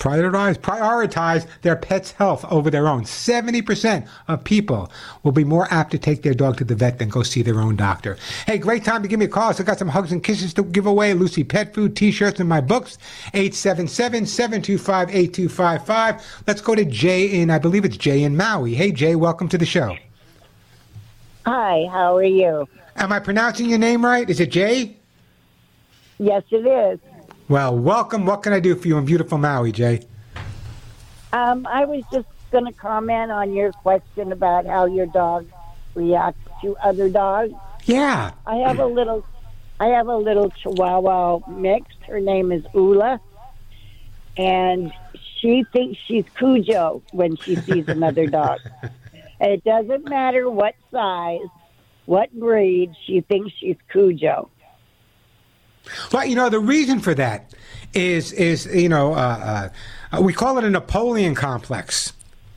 [0.00, 3.04] prioritize prioritize their pet's health over their own.
[3.04, 4.90] 70% of people
[5.22, 7.60] will be more apt to take their dog to the vet than go see their
[7.60, 8.16] own doctor.
[8.46, 9.54] Hey, great time to give me a call.
[9.54, 12.48] So I got some hugs and kisses to give away, Lucy pet food, t-shirts, and
[12.48, 12.96] my books.
[13.34, 16.22] 877-725-8255.
[16.46, 18.74] Let's go to Jay in, I believe it's Jay in Maui.
[18.74, 19.96] Hey, Jay, welcome to the show.
[21.44, 22.66] Hi, how are you?
[22.96, 24.28] Am I pronouncing your name right?
[24.28, 24.96] Is it Jay?
[26.18, 26.98] Yes, it is.
[27.50, 28.26] Well, welcome.
[28.26, 30.02] What can I do for you in beautiful Maui, Jay?
[31.32, 35.48] Um, I was just going to comment on your question about how your dog
[35.96, 37.52] reacts to other dogs.
[37.86, 38.30] Yeah.
[38.46, 39.26] I have a little,
[39.80, 41.88] I have a little Chihuahua mix.
[42.06, 43.20] Her name is Ula,
[44.36, 44.92] and
[45.40, 48.60] she thinks she's Cujo when she sees another dog.
[49.42, 51.48] It doesn't matter what size,
[52.04, 52.94] what breed.
[53.06, 54.50] She thinks she's Cujo.
[56.12, 57.52] Well, you know, the reason for that
[57.94, 59.70] is is you know uh,
[60.12, 62.12] uh, we call it a Napoleon complex.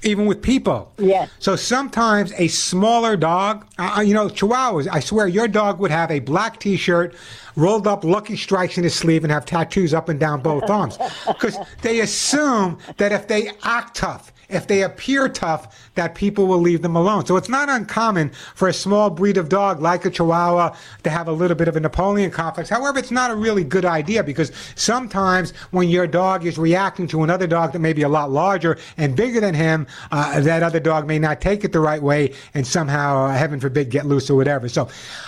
[0.05, 0.91] Even with people.
[0.97, 1.29] Yes.
[1.39, 5.91] So sometimes a smaller dog, uh, uh, you know, Chihuahuas, I swear your dog would
[5.91, 7.15] have a black t shirt,
[7.55, 10.97] rolled up Lucky Strikes in his sleeve, and have tattoos up and down both arms.
[11.25, 16.59] Because they assume that if they act tough, if they appear tough, that people will
[16.59, 17.25] leave them alone.
[17.25, 21.27] So it's not uncommon for a small breed of dog like a Chihuahua to have
[21.27, 22.69] a little bit of a Napoleon complex.
[22.69, 27.23] However, it's not a really good idea because sometimes when your dog is reacting to
[27.23, 30.79] another dog that may be a lot larger and bigger than him, uh, that other
[30.79, 34.29] dog may not take it the right way and somehow, uh, heaven forbid, get loose
[34.29, 34.69] or whatever.
[34.69, 34.87] So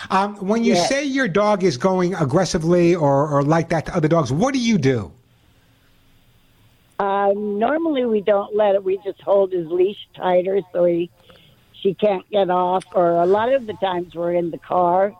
[0.10, 0.86] um, when you Yeah.
[0.86, 4.60] say your dog is going aggressively or, or like that to other dogs, what do
[4.60, 5.12] you do?
[6.98, 8.84] Uh, normally, we don't let it.
[8.84, 11.10] We just hold his leash tighter so he
[11.82, 12.86] she can't get off.
[12.94, 15.14] Or a lot of the times we're in the car,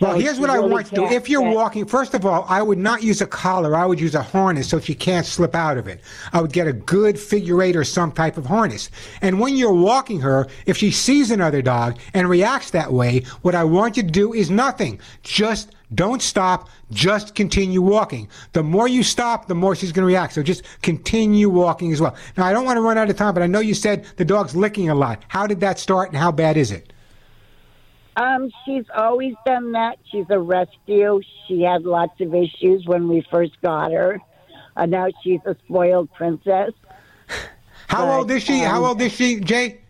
[0.00, 1.04] Well, So here's what I really want to do.
[1.06, 3.76] If you're walking, first of all, I would not use a collar.
[3.76, 6.00] I would use a harness so she can't slip out of it.
[6.32, 8.90] I would get a good figure eight or some type of harness.
[9.22, 13.54] And when you're walking her, if she sees another dog and reacts that way, what
[13.54, 15.00] I want you to do is nothing.
[15.22, 16.68] Just don't stop.
[16.90, 18.28] Just continue walking.
[18.52, 20.34] The more you stop, the more she's going to react.
[20.34, 22.14] So just continue walking as well.
[22.36, 24.24] Now, I don't want to run out of time, but I know you said the
[24.24, 25.24] dog's licking a lot.
[25.28, 26.92] How did that start and how bad is it?
[28.18, 29.98] Um, she's always done that.
[30.10, 31.20] She's a rescue.
[31.46, 34.20] She had lots of issues when we first got her.
[34.76, 36.72] Uh, now she's a spoiled princess.
[37.86, 38.58] How But, old is she?
[38.58, 39.80] How um, old is she, Jay?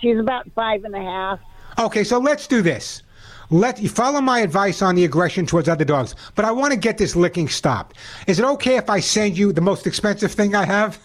[0.00, 1.38] She's about five and a half.
[1.78, 3.02] Okay, so let's do this.
[3.50, 6.78] Let you follow my advice on the aggression towards other dogs, but I want to
[6.78, 7.96] get this licking stopped.
[8.26, 10.98] Is it okay if I send you the most expensive thing I have?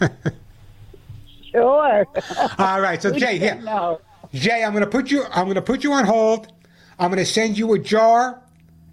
[1.56, 2.06] Sure.
[2.58, 3.58] All right, so Jay, here.
[4.32, 5.24] Jay, I'm to put you.
[5.32, 6.52] I'm to put you on hold.
[6.98, 8.42] I'm to send you a jar,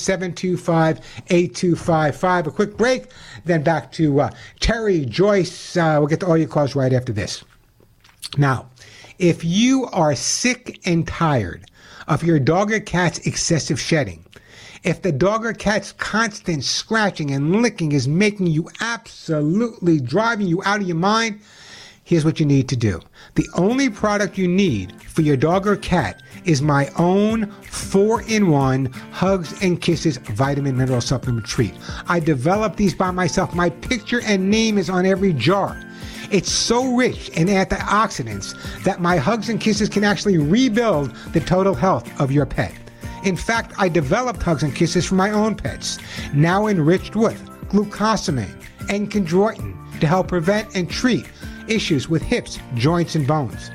[0.06, 1.00] T-shirts.
[1.26, 2.46] 877-725-8255.
[2.46, 3.06] A quick break,
[3.44, 5.76] then back to uh, Terry Joyce.
[5.76, 7.44] Uh, we'll get to all your calls right after this.
[8.36, 8.68] Now,
[9.18, 11.70] if you are sick and tired
[12.08, 14.24] of your dog or cat's excessive shedding,
[14.82, 20.62] if the dog or cat's constant scratching and licking is making you absolutely driving you
[20.64, 21.40] out of your mind,
[22.06, 23.00] here's what you need to do.
[23.34, 28.48] The only product you need for your dog or cat is my own four in
[28.48, 31.74] one Hugs and Kisses vitamin mineral supplement treat.
[32.06, 33.56] I developed these by myself.
[33.56, 35.82] My picture and name is on every jar.
[36.30, 41.74] It's so rich in antioxidants that my Hugs and Kisses can actually rebuild the total
[41.74, 42.72] health of your pet.
[43.24, 45.98] In fact, I developed Hugs and Kisses for my own pets,
[46.32, 51.26] now enriched with glucosamine and chondroitin to help prevent and treat
[51.68, 53.70] issues with hips, joints, and bones.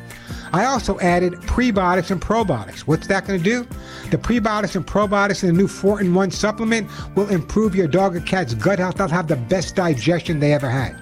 [0.53, 2.81] I also added prebiotics and probiotics.
[2.81, 3.63] What's that going to do?
[4.09, 8.17] The prebiotics and probiotics in the new 4 in 1 supplement will improve your dog
[8.17, 8.95] or cat's gut health.
[8.95, 10.95] They'll have the best digestion they ever had.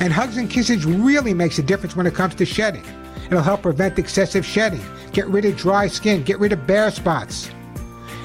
[0.00, 2.84] And Hugs and Kisses really makes a difference when it comes to shedding.
[3.26, 4.82] It'll help prevent excessive shedding,
[5.12, 7.50] get rid of dry skin, get rid of bare spots.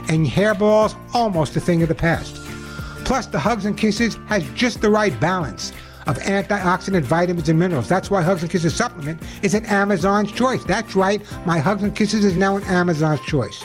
[0.10, 2.36] And hairballs, almost a thing of the past.
[3.06, 5.72] Plus, the Hugs and Kisses has just the right balance
[6.08, 7.88] of antioxidant vitamins and minerals.
[7.88, 10.64] That's why Hugs and Kisses supplement is an Amazon's choice.
[10.64, 13.64] That's right, my Hugs and Kisses is now an Amazon's choice.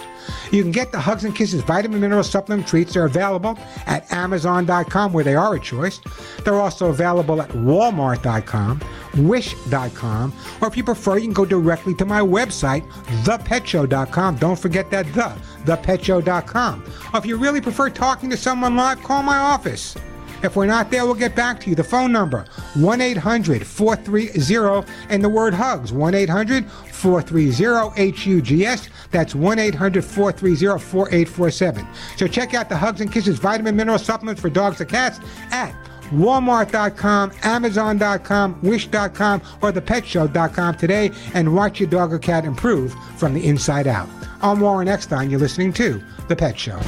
[0.50, 2.94] You can get the Hugs and Kisses vitamin mineral supplement treats.
[2.94, 6.00] They're available at Amazon.com, where they are a choice.
[6.44, 8.80] They're also available at Walmart.com,
[9.16, 12.88] Wish.com, or if you prefer, you can go directly to my website,
[13.24, 14.36] ThePetShow.com.
[14.36, 16.84] Don't forget that the, ThePetShow.com.
[17.12, 19.96] Or if you really prefer talking to someone live, call my office.
[20.42, 21.76] If we're not there, we'll get back to you.
[21.76, 28.88] The phone number 1 800 430 and the word hugs 1 800 430 HUGS.
[29.10, 31.86] That's 1 800 430 4847.
[32.16, 35.74] So check out the Hugs and Kisses vitamin mineral supplements for dogs and cats at
[36.12, 43.46] Walmart.com, Amazon.com, Wish.com, or ThePetShow.com today and watch your dog or cat improve from the
[43.46, 44.08] inside out.
[44.42, 45.30] I'm Warren Eckstein.
[45.30, 46.78] You're listening to The Pet Show.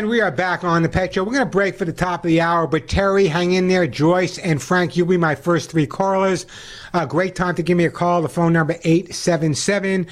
[0.00, 1.24] And we are back on the Pet Show.
[1.24, 3.86] We're going to break for the top of the hour, but Terry, hang in there.
[3.86, 6.46] Joyce and Frank, you'll be my first three callers.
[6.94, 8.22] Uh, great time to give me a call.
[8.22, 10.06] The phone number 877-725-8255,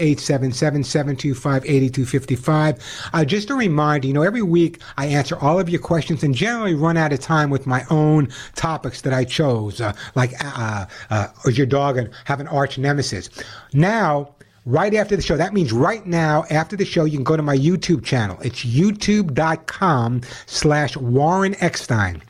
[0.00, 2.80] 877-725-8255.
[3.12, 6.34] Uh, just a reminder, you know, every week I answer all of your questions and
[6.34, 10.86] generally run out of time with my own topics that I chose, uh, like, uh,
[11.10, 13.28] uh, is your dog and have an arch nemesis?
[13.74, 14.35] Now,
[14.66, 15.36] right after the show.
[15.36, 18.36] That means right now, after the show, you can go to my YouTube channel.
[18.42, 22.20] It's youtube.com slash Warren Eckstein.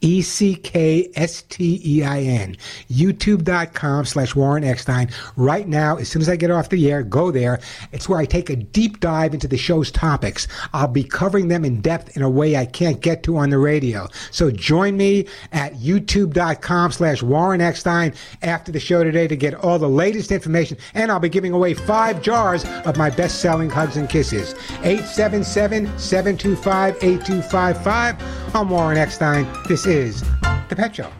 [0.00, 2.56] E C K S T E I N.
[2.90, 5.10] YouTube.com slash Warren Eckstein.
[5.36, 7.60] Right now, as soon as I get off the air, go there.
[7.92, 10.48] It's where I take a deep dive into the show's topics.
[10.72, 13.58] I'll be covering them in depth in a way I can't get to on the
[13.58, 14.08] radio.
[14.30, 19.78] So join me at youtube.com slash Warren Eckstein after the show today to get all
[19.78, 20.76] the latest information.
[20.94, 24.54] And I'll be giving away five jars of my best selling hugs and kisses.
[24.82, 28.54] 877 725 8255.
[28.54, 29.46] I'm Warren Eckstein.
[29.68, 30.22] This is
[30.68, 31.10] The Pet Show.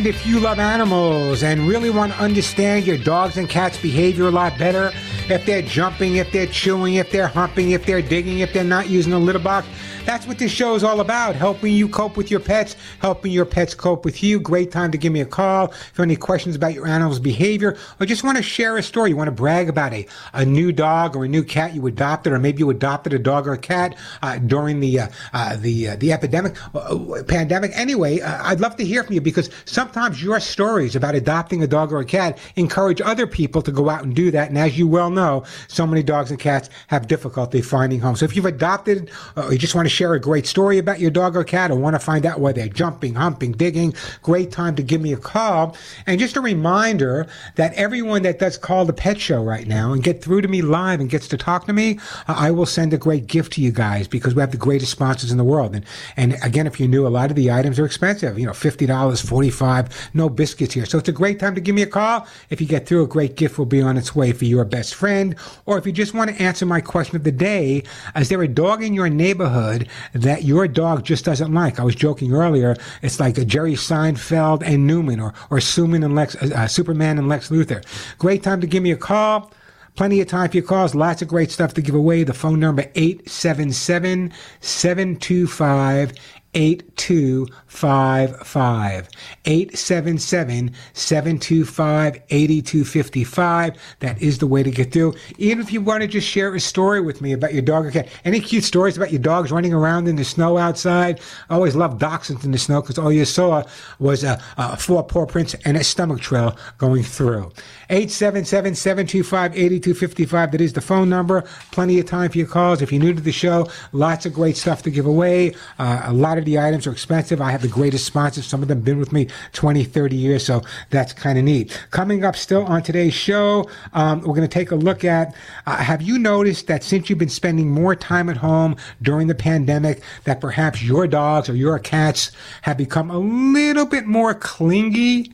[0.00, 4.28] And if you love animals and really want to understand your dog's and cats' behavior
[4.28, 4.92] a lot better,
[5.28, 8.88] if they're jumping, if they're chewing, if they're humping, if they're digging, if they're not
[8.88, 9.68] using a litter box,
[10.10, 11.36] that's what this show is all about.
[11.36, 14.40] Helping you cope with your pets, helping your pets cope with you.
[14.40, 15.66] Great time to give me a call.
[15.66, 18.82] If you have any questions about your animal's behavior or just want to share a
[18.82, 21.86] story, you want to brag about a, a new dog or a new cat you
[21.86, 25.54] adopted, or maybe you adopted a dog or a cat uh, during the uh, uh,
[25.54, 27.70] the uh, the epidemic uh, pandemic.
[27.76, 31.68] Anyway, uh, I'd love to hear from you because sometimes your stories about adopting a
[31.68, 34.48] dog or a cat encourage other people to go out and do that.
[34.48, 38.18] And as you well know, so many dogs and cats have difficulty finding homes.
[38.18, 40.98] So if you've adopted uh, or you just want to share a great story about
[40.98, 43.92] your dog or cat or want to find out why they're jumping, humping, digging,
[44.22, 45.76] great time to give me a call.
[46.06, 47.26] And just a reminder
[47.56, 50.62] that everyone that does call the pet show right now and get through to me
[50.62, 51.98] live and gets to talk to me,
[52.28, 54.90] uh, I will send a great gift to you guys because we have the greatest
[54.90, 55.74] sponsors in the world.
[55.74, 55.84] And,
[56.16, 59.22] and again, if you're new, a lot of the items are expensive, you know, $50,
[59.22, 60.86] 45 no biscuits here.
[60.86, 62.26] So it's a great time to give me a call.
[62.48, 64.94] If you get through, a great gift will be on its way for your best
[64.94, 65.36] friend.
[65.66, 67.82] Or if you just want to answer my question of the day,
[68.16, 69.79] is there a dog in your neighborhood
[70.12, 71.80] that your dog just doesn't like?
[71.80, 72.76] I was joking earlier.
[73.02, 77.84] It's like Jerry Seinfeld and Newman or, or and Lex, uh, Superman and Lex Luthor.
[78.18, 79.52] Great time to give me a call.
[79.96, 80.94] Plenty of time for your calls.
[80.94, 82.24] Lots of great stuff to give away.
[82.24, 86.12] The phone number 877 725
[86.54, 89.08] 8255
[89.44, 95.14] 877 725 8255 that is the way to get through.
[95.38, 97.90] Even if you want to just share a story with me about your dog or
[97.90, 101.20] cat any cute stories about your dogs running around in the snow outside?
[101.48, 103.62] I always love dachshunds in the snow because all you saw
[103.98, 104.38] was a,
[104.78, 107.52] four paw prints and a stomach trail going through.
[107.90, 111.42] 877 725 8255 that is the phone number.
[111.72, 112.82] Plenty of time for your calls.
[112.82, 115.54] If you're new to the show lots of great stuff to give away.
[115.78, 117.40] Uh, a lot of the items are expensive.
[117.40, 118.46] I have the greatest sponsors.
[118.46, 121.78] Some of them been with me 20, 30 years, so that's kind of neat.
[121.90, 125.34] Coming up still on today's show, um, we're going to take a look at
[125.66, 129.34] uh, have you noticed that since you've been spending more time at home during the
[129.34, 132.32] pandemic, that perhaps your dogs or your cats
[132.62, 135.32] have become a little bit more clingy?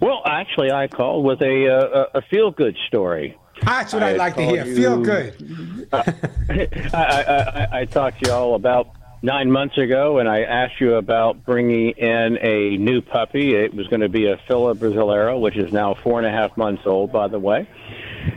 [0.00, 3.36] Well, actually, I called with a uh, a feel good story.
[3.62, 4.62] That's what I, would like to hear.
[4.64, 5.88] called Feel you- good.
[5.92, 7.32] I, I,
[7.72, 8.90] I, I talked to you all about
[9.22, 13.54] nine months ago, and I asked you about bringing in a new puppy.
[13.54, 16.56] It was going to be a Fila Brasileiro, which is now four and a half
[16.56, 17.68] months old, by the way.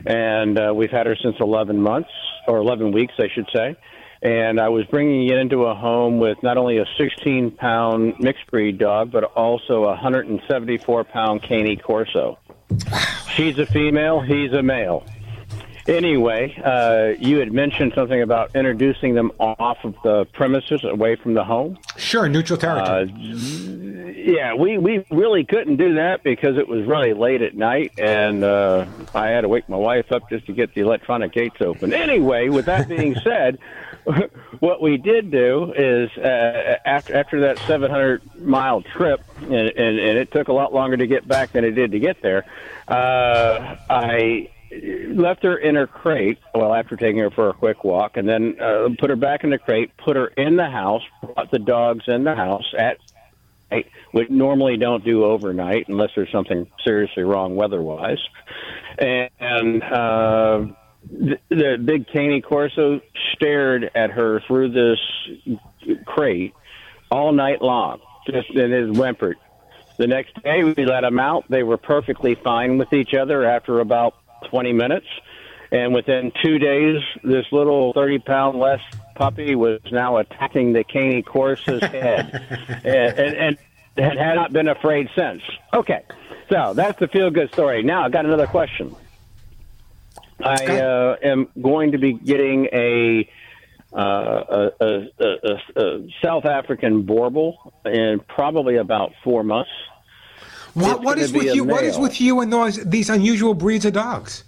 [0.05, 2.09] And uh, we've had her since 11 months,
[2.47, 3.75] or 11 weeks, I should say.
[4.21, 8.45] And I was bringing it into a home with not only a 16 pound mixed
[8.51, 12.37] breed dog, but also a 174 pound Cane Corso.
[13.33, 15.03] She's a female, he's a male.
[15.87, 21.33] Anyway, uh, you had mentioned something about introducing them off of the premises, away from
[21.33, 21.77] the home.
[21.97, 23.11] Sure, neutral territory.
[23.11, 27.93] Uh, yeah, we, we really couldn't do that because it was really late at night,
[27.97, 31.57] and uh, I had to wake my wife up just to get the electronic gates
[31.61, 31.93] open.
[31.93, 33.57] Anyway, with that being said,
[34.59, 40.17] what we did do is uh, after after that 700 mile trip, and, and, and
[40.17, 42.45] it took a lot longer to get back than it did to get there.
[42.87, 44.49] Uh, I
[45.07, 46.39] left her in her crate.
[46.55, 49.49] Well, after taking her for a quick walk, and then uh, put her back in
[49.49, 52.97] the crate, put her in the house, brought the dogs in the house at
[54.11, 58.19] which normally don't do overnight unless there's something seriously wrong weather-wise.
[58.97, 60.65] And, and uh,
[61.09, 63.01] the, the big Cane Corso
[63.33, 64.99] stared at her through this
[66.05, 66.53] crate
[67.09, 69.37] all night long, just and it whimpered.
[69.97, 71.45] The next day, we let them out.
[71.49, 74.15] They were perfectly fine with each other after about
[74.49, 75.07] 20 minutes.
[75.71, 78.81] And within two days, this little 30 pound less
[79.15, 83.57] puppy was now attacking the Cane Corso's head and, and,
[83.97, 85.41] and had not been afraid since.
[85.73, 86.03] Okay,
[86.49, 87.83] so that's the feel good story.
[87.83, 88.95] Now, I've got another question.
[90.43, 93.29] I uh, am going to be getting a,
[93.93, 94.71] uh, a,
[95.19, 99.71] a, a, South African Boerboel in probably about four months.
[100.73, 101.63] What, what is with you?
[101.65, 104.45] What is with you and those these unusual breeds of dogs?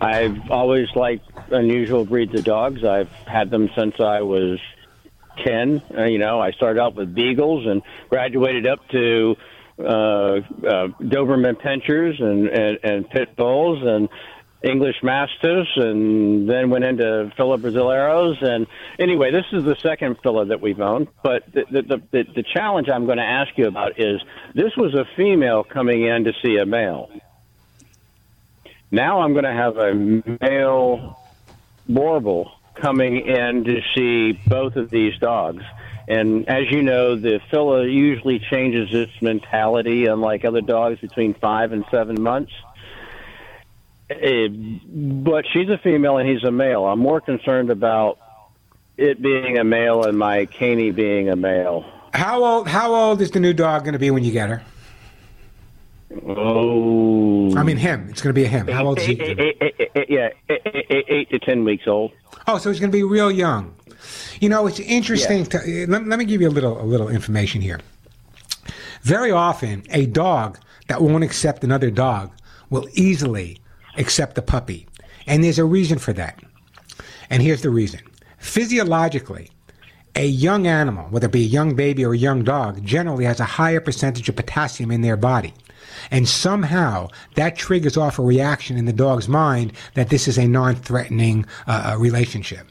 [0.00, 2.84] I've always liked unusual breeds of dogs.
[2.84, 4.58] I've had them since I was
[5.44, 5.82] 10.
[5.96, 9.36] Uh, you know, I started out with beagles and graduated up to
[9.80, 14.08] Uh, uh, Doberman pinschers and, and, and pit bulls and
[14.62, 18.42] English mastiffs and then went into Fila Brasileiros.
[18.42, 18.66] And
[18.98, 21.08] anyway, this is the second Fila that we've owned.
[21.22, 24.20] But the, the, the, the, challenge I'm going to ask you about is
[24.54, 27.10] this was a female coming in to see a male.
[28.90, 31.18] Now I'm going to have a male
[31.88, 35.62] Boerboel coming in to see both of these dogs.
[36.10, 41.70] And as you know, the Fila usually changes its mentality, unlike other dogs, between five
[41.70, 42.50] and seven months.
[44.10, 46.84] Eh, but she's a female and he's a male.
[46.84, 48.18] I'm more concerned about
[48.96, 51.84] it being a male and my Cane being a male.
[52.12, 52.66] How old?
[52.66, 54.64] How old is the new dog going to be when you get her?
[56.26, 58.08] Oh, I mean, him.
[58.10, 58.66] It's going to be a him.
[58.66, 59.12] How old is he?
[59.20, 62.12] Eight- eight- eight- eight- yeah, eh, eh, eight to ten weeks old.
[62.46, 63.74] Oh, so he's going to be real young.
[64.40, 65.44] You know, it's interesting.
[65.46, 67.80] To, let, let me give you a little a little information here.
[69.02, 70.58] Very often, a dog
[70.88, 72.32] that won't accept another dog
[72.70, 73.58] will easily
[73.96, 74.86] accept a puppy,
[75.26, 76.40] and there's a reason for that.
[77.28, 78.00] And here's the reason:
[78.38, 79.50] physiologically,
[80.16, 83.38] a young animal, whether it be a young baby or a young dog, generally has
[83.38, 85.54] a higher percentage of potassium in their body.
[86.10, 90.46] And somehow that triggers off a reaction in the dog's mind that this is a
[90.46, 92.66] non threatening uh, uh, relationship.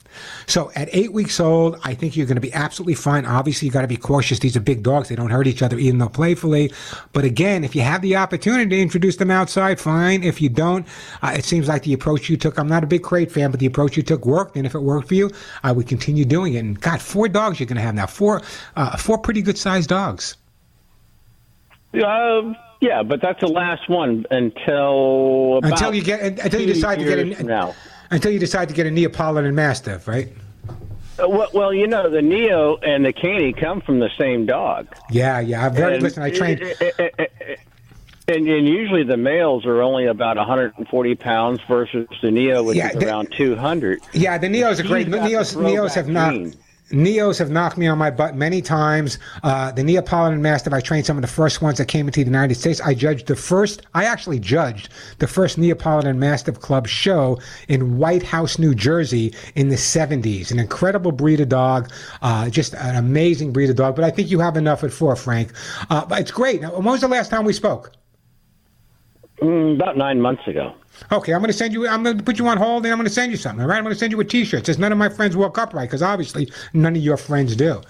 [0.48, 3.26] So at eight weeks old, I think you're going to be absolutely fine.
[3.26, 4.40] Obviously, you got to be cautious.
[4.40, 5.10] These are big dogs.
[5.10, 6.72] They don't hurt each other, even though playfully.
[7.14, 10.24] But again, if you have the opportunity to introduce them outside, fine.
[10.24, 10.86] If you don't,
[11.22, 13.60] uh, it seems like the approach you took, I'm not a big crate fan, but
[13.60, 14.56] the approach you took worked.
[14.56, 15.32] And if it worked for you,
[15.64, 16.60] I would continue doing it.
[16.60, 18.08] And God, four dogs you're going to have now.
[18.08, 18.42] Four,
[18.76, 20.38] uh, four pretty good sized dogs.
[21.94, 27.00] Um, yeah, but that's the last one until about until you get until you decide
[27.00, 27.76] to get a now.
[28.12, 30.30] until you decide to get a Neapolitan Mastiff, right?
[31.22, 34.88] Uh, Well, well, you know, the Neo and the Cane come from the same dog.
[35.12, 35.66] Yeah, yeah.
[35.66, 36.24] I've very And- listen.
[36.24, 36.62] I trained.
[36.62, 37.26] Eh, eh, eh,
[38.30, 42.90] and, and usually the males are only about 140 pounds versus the Neo, which Yeah,
[42.90, 44.00] is the- around 200.
[44.14, 45.08] Yeah, the Neos are great.
[45.08, 46.36] Neos, Neos have knocked.
[46.36, 46.54] gene.
[46.92, 49.20] Neos have knocked me on my butt many times.
[49.44, 52.26] Uh, the Neapolitan Mastiff, I trained some of the first ones that came into the
[52.26, 52.82] United States.
[52.82, 58.24] I judged the first, I actually judged the first Neapolitan Mastiff Club show in White
[58.24, 60.52] House, New Jersey in the 70s.
[60.52, 63.96] An incredible breed of dog, uh, just an amazing breed of dog.
[63.96, 65.54] But I think you have enough at four, Frank.
[65.90, 66.62] Uh, but it's great.
[66.62, 67.92] Now, when was the last time we spoke?
[69.42, 70.74] Mm, about nine months ago.
[71.12, 71.88] Okay, I'm going to send you.
[71.88, 73.62] I'm going to put you on hold, and I'm going to send you something.
[73.62, 74.66] All right, I'm going to send you a T-shirt.
[74.66, 77.82] Says none of my friends walk upright because obviously none of your friends do.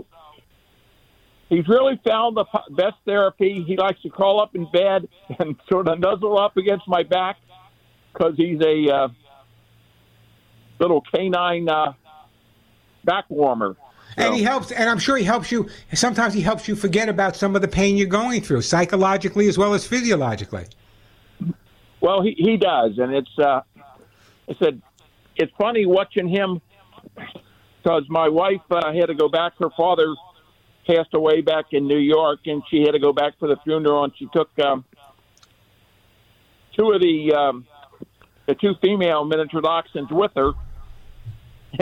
[1.48, 3.62] he's really found the best therapy.
[3.66, 7.36] He likes to crawl up in bed and sort of nuzzle up against my back
[8.12, 9.08] because he's a uh,
[10.80, 11.92] little canine uh,
[13.04, 13.76] back warmer.
[14.18, 15.68] And he helps, and I'm sure he helps you.
[15.92, 19.58] Sometimes he helps you forget about some of the pain you're going through, psychologically as
[19.58, 20.64] well as physiologically.
[22.06, 23.62] Well, he he does, and it's uh,
[24.48, 24.80] I said
[25.34, 26.60] it's funny watching him
[27.82, 29.54] because my wife uh, had to go back.
[29.58, 30.14] Her father
[30.86, 34.04] passed away back in New York, and she had to go back for the funeral,
[34.04, 34.84] and she took um,
[36.78, 37.66] two of the um,
[38.46, 40.52] the two female miniature dachshunds with her,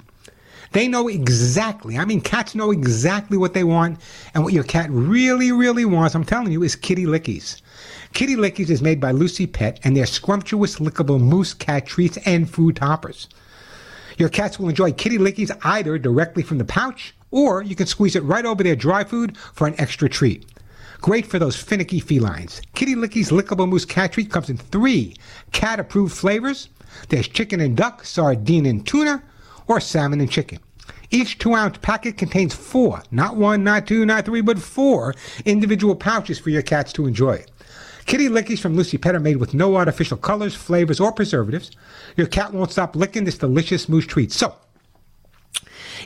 [0.73, 3.99] They know exactly, I mean, cats know exactly what they want,
[4.33, 7.61] and what your cat really, really wants, I'm telling you, is kitty lickies.
[8.13, 12.49] Kitty Lickies is made by Lucy Pet, and they're scrumptious, lickable mousse cat treats and
[12.49, 13.27] food toppers.
[14.17, 18.15] Your cats will enjoy Kitty Lickies either directly from the pouch, or you can squeeze
[18.15, 20.45] it right over their dry food for an extra treat.
[21.01, 22.61] Great for those finicky felines.
[22.73, 25.15] Kitty Lickies Lickable Mousse Cat Treat comes in three
[25.51, 26.69] cat approved flavors.
[27.09, 29.23] There's chicken and duck, sardine and tuna,
[29.67, 30.59] or salmon and chicken.
[31.09, 35.13] Each two ounce packet contains four, not one, not two, not three, but four
[35.45, 37.45] individual pouches for your cats to enjoy.
[38.05, 41.71] Kitty Lickies from Lucy Pet are made with no artificial colors, flavors, or preservatives.
[42.15, 44.31] Your cat won't stop licking this delicious mousse treat.
[44.31, 44.55] So,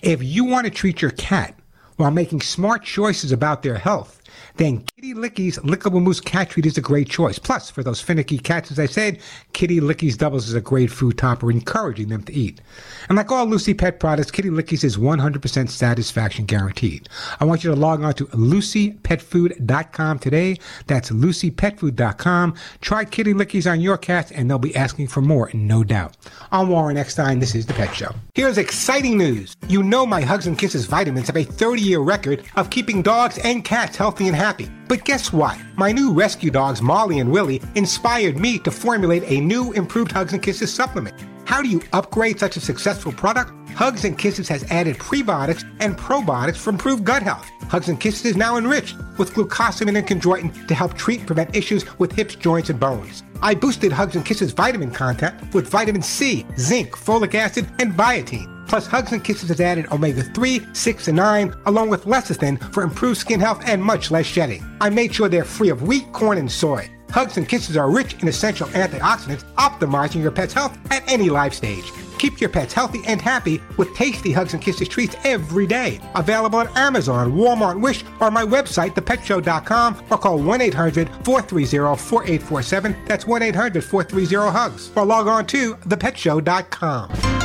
[0.01, 1.57] if you want to treat your cat
[1.97, 4.20] while making smart choices about their health,
[4.57, 7.39] then Kitty Lickies Lickable Mousse Cat Treat is a great choice.
[7.39, 9.19] Plus, for those finicky cats, as I said,
[9.53, 12.61] Kitty Lickies Doubles is a great food topper, encouraging them to eat.
[13.09, 17.07] And like all Lucy Pet products, Kitty Lickies is 100% satisfaction guaranteed.
[17.39, 20.57] I want you to log on to lucypetfood.com today.
[20.87, 22.55] That's lucypetfood.com.
[22.81, 26.17] Try Kitty Lickies on your cats, and they'll be asking for more, no doubt.
[26.51, 27.39] I'm Warren Eckstein.
[27.39, 28.13] This is The Pet Show.
[28.35, 29.55] Here's exciting news.
[29.67, 33.37] You know my Hugs and Kisses vitamins have a 30 year record of keeping dogs
[33.39, 34.40] and cats healthy and.
[34.87, 35.55] But guess what?
[35.75, 40.33] My new rescue dogs, Molly and Willie, inspired me to formulate a new improved Hugs
[40.33, 41.15] and Kisses supplement.
[41.45, 43.51] How do you upgrade such a successful product?
[43.71, 47.47] Hugs and Kisses has added prebiotics and probiotics for improved gut health.
[47.69, 51.55] Hugs and Kisses is now enriched with glucosamine and chondroitin to help treat and prevent
[51.55, 53.21] issues with hips, joints, and bones.
[53.43, 58.50] I boosted Hugs and Kisses vitamin content with vitamin C, zinc, folic acid, and biotin.
[58.71, 62.83] Plus, Hugs and Kisses has added omega 3, 6, and 9, along with lecithin for
[62.83, 64.65] improved skin health and much less shedding.
[64.79, 66.89] I made sure they're free of wheat, corn, and soy.
[67.09, 71.53] Hugs and Kisses are rich in essential antioxidants, optimizing your pet's health at any life
[71.53, 71.83] stage.
[72.17, 75.99] Keep your pets healthy and happy with tasty Hugs and Kisses treats every day.
[76.15, 82.95] Available at Amazon, Walmart, Wish, or my website, thepetshow.com, or call 1 800 430 4847.
[83.05, 84.91] That's 1 800 430 HUGS.
[84.95, 87.40] Or log on to thepetshow.com.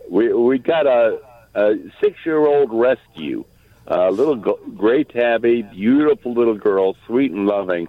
[0.08, 1.18] we we got a,
[1.56, 3.44] a six year old rescue,
[3.88, 7.88] a little gray tabby, beautiful little girl, sweet and loving,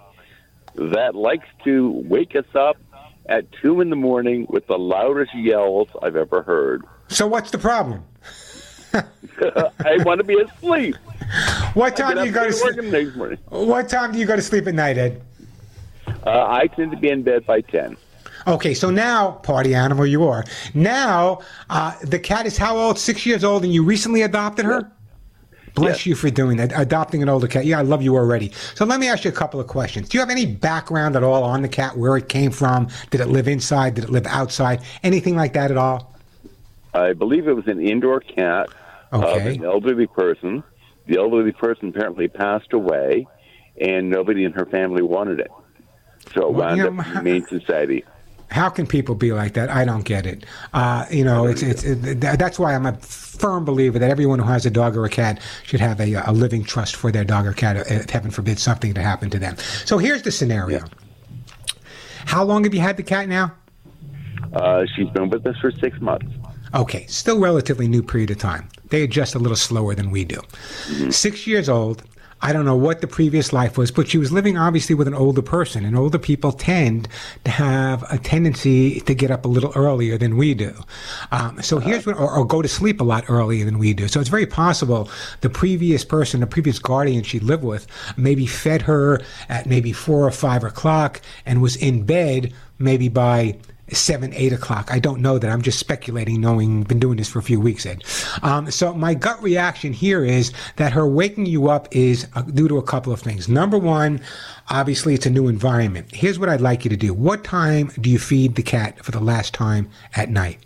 [0.74, 2.78] that likes to wake us up
[3.26, 6.82] at two in the morning with the loudest yells I've ever heard.
[7.08, 8.04] so what's the problem
[8.92, 10.96] I want to be asleep.
[11.74, 12.82] What time do you go to sleep?
[12.84, 13.38] next morning.
[13.50, 15.22] What time do you go to sleep at night, Ed?
[16.24, 17.96] Uh, I tend to be in bed by ten.
[18.46, 20.44] Okay, so now, party animal you are.
[20.72, 22.98] Now, uh, the cat is how old?
[22.98, 24.90] Six years old, and you recently adopted her?
[25.74, 27.66] Bless you for doing that, adopting an older cat.
[27.66, 28.50] Yeah, I love you already.
[28.74, 30.08] So let me ask you a couple of questions.
[30.08, 32.88] Do you have any background at all on the cat, where it came from?
[33.10, 33.94] Did it live inside?
[33.94, 34.80] Did it live outside?
[35.02, 36.14] Anything like that at all?
[36.94, 38.68] I believe it was an indoor cat
[39.12, 39.38] Okay.
[39.40, 40.62] of an elderly person.
[41.06, 43.26] The elderly person apparently passed away,
[43.80, 45.50] and nobody in her family wanted it.
[46.34, 48.04] So it Well, wound you up in the Humane Society.
[48.50, 49.70] How can people be like that?
[49.70, 50.46] I don't get it.
[50.72, 54.46] Uh, you know, it's it's it, that's why I'm a firm believer that everyone who
[54.46, 57.46] has a dog or a cat should have a, a living trust for their dog
[57.46, 57.76] or cat.
[57.76, 59.56] If heaven forbid something to happen to them.
[59.84, 60.84] So here's the scenario.
[62.24, 63.54] How long have you had the cat now?
[64.52, 66.26] Uh, she's been with us for six months.
[66.74, 68.68] Okay, still relatively new period of time.
[68.88, 70.40] They adjust a little slower than we do.
[71.10, 72.02] Six years old.
[72.46, 75.14] I don't know what the previous life was, but she was living obviously with an
[75.14, 77.08] older person, and older people tend
[77.44, 80.72] to have a tendency to get up a little earlier than we do.
[81.32, 84.06] Um, so here's what, or, or go to sleep a lot earlier than we do.
[84.06, 88.82] So it's very possible the previous person, the previous guardian she lived with, maybe fed
[88.82, 93.56] her at maybe four or five o'clock and was in bed maybe by
[93.90, 94.88] seven, eight o'clock.
[94.90, 95.50] I don't know that.
[95.50, 98.04] I'm just speculating, knowing been doing this for a few weeks, Ed.
[98.42, 102.68] Um, so my gut reaction here is that her waking you up is uh, due
[102.68, 103.48] to a couple of things.
[103.48, 104.20] Number one,
[104.68, 106.12] obviously it's a new environment.
[106.12, 107.14] Here's what I'd like you to do.
[107.14, 110.58] What time do you feed the cat for the last time at night?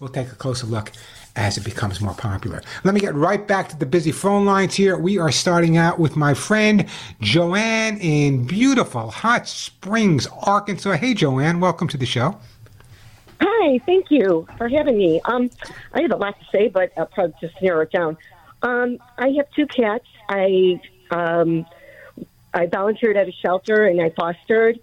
[0.00, 0.92] We'll take a closer look
[1.36, 2.62] as it becomes more popular.
[2.84, 4.96] Let me get right back to the busy phone lines here.
[4.98, 6.86] We are starting out with my friend
[7.20, 10.92] Joanne in beautiful Hot Springs, Arkansas.
[10.92, 12.38] Hey, Joanne, welcome to the show.
[13.40, 15.20] Hi, thank you for having me.
[15.24, 15.50] Um,
[15.92, 18.16] I have a lot to say, but I'll probably just narrow it down.
[18.62, 20.06] Um, I have two cats.
[20.28, 20.80] I
[21.10, 21.66] um,
[22.54, 24.80] I volunteered at a shelter and I fostered.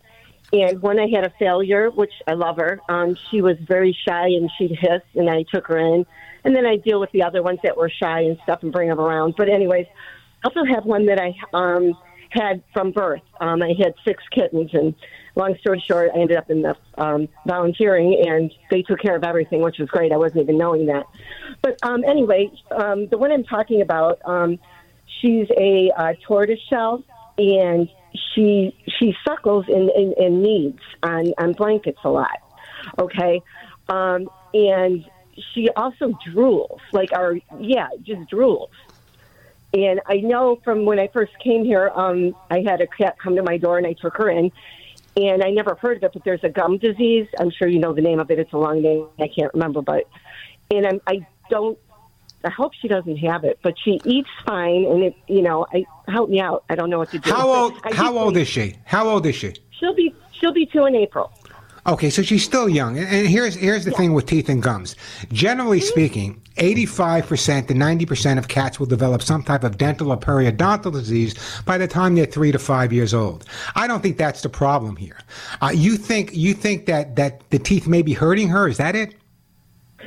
[0.52, 4.28] And when I had a failure, which I love her, um, she was very shy
[4.28, 6.06] and she'd hiss, and I took her in.
[6.44, 8.90] And then I deal with the other ones that were shy and stuff and bring
[8.90, 9.34] them around.
[9.36, 9.88] But anyways,
[10.44, 11.98] I also have one that I um,
[12.34, 13.22] had from birth.
[13.40, 14.96] Um, I had six kittens, and
[15.36, 19.24] long story short, I ended up in the um, volunteering, and they took care of
[19.24, 20.12] everything, which was great.
[20.12, 21.06] I wasn't even knowing that.
[21.62, 24.60] But um, anyway, um, the one I'm talking about, um,
[25.22, 27.04] she's a uh, tortoise shell,
[27.38, 27.90] and
[28.34, 32.38] she she suckles and, and, and kneads on, on blankets a lot.
[33.00, 33.42] Okay,
[33.90, 35.06] um, and
[35.54, 38.70] she also drools, like our yeah, just drools.
[39.74, 43.36] And I know from when I first came here, um, I had a cat come
[43.36, 44.52] to my door and I took her in.
[45.16, 47.28] And I never heard of it, but there's a gum disease.
[47.40, 48.40] I'm sure you know the name of it.
[48.40, 49.08] It's a long name.
[49.20, 50.08] I can't remember, but
[50.72, 51.78] and I'm, I don't.
[52.44, 54.86] I hope she doesn't have it, but she eats fine.
[54.86, 56.66] And it, you know, I help me out.
[56.68, 57.32] I don't know what to do.
[57.32, 57.80] How old?
[57.94, 58.76] How old is she?
[58.86, 59.54] How old is she?
[59.80, 61.32] She'll be she'll be two in April.
[61.86, 62.98] Okay, so she's still young.
[62.98, 64.96] And- here's here's the thing with teeth and gums.
[65.32, 70.94] Generally speaking, 85% to 90% of cats will develop some type of dental or periodontal
[70.94, 73.44] disease by the time they're 3 to 5 years old.
[73.76, 75.18] I don't think that's the problem here.
[75.62, 78.96] Uh, you think you think that that the teeth may be hurting her, is that
[78.96, 79.16] it?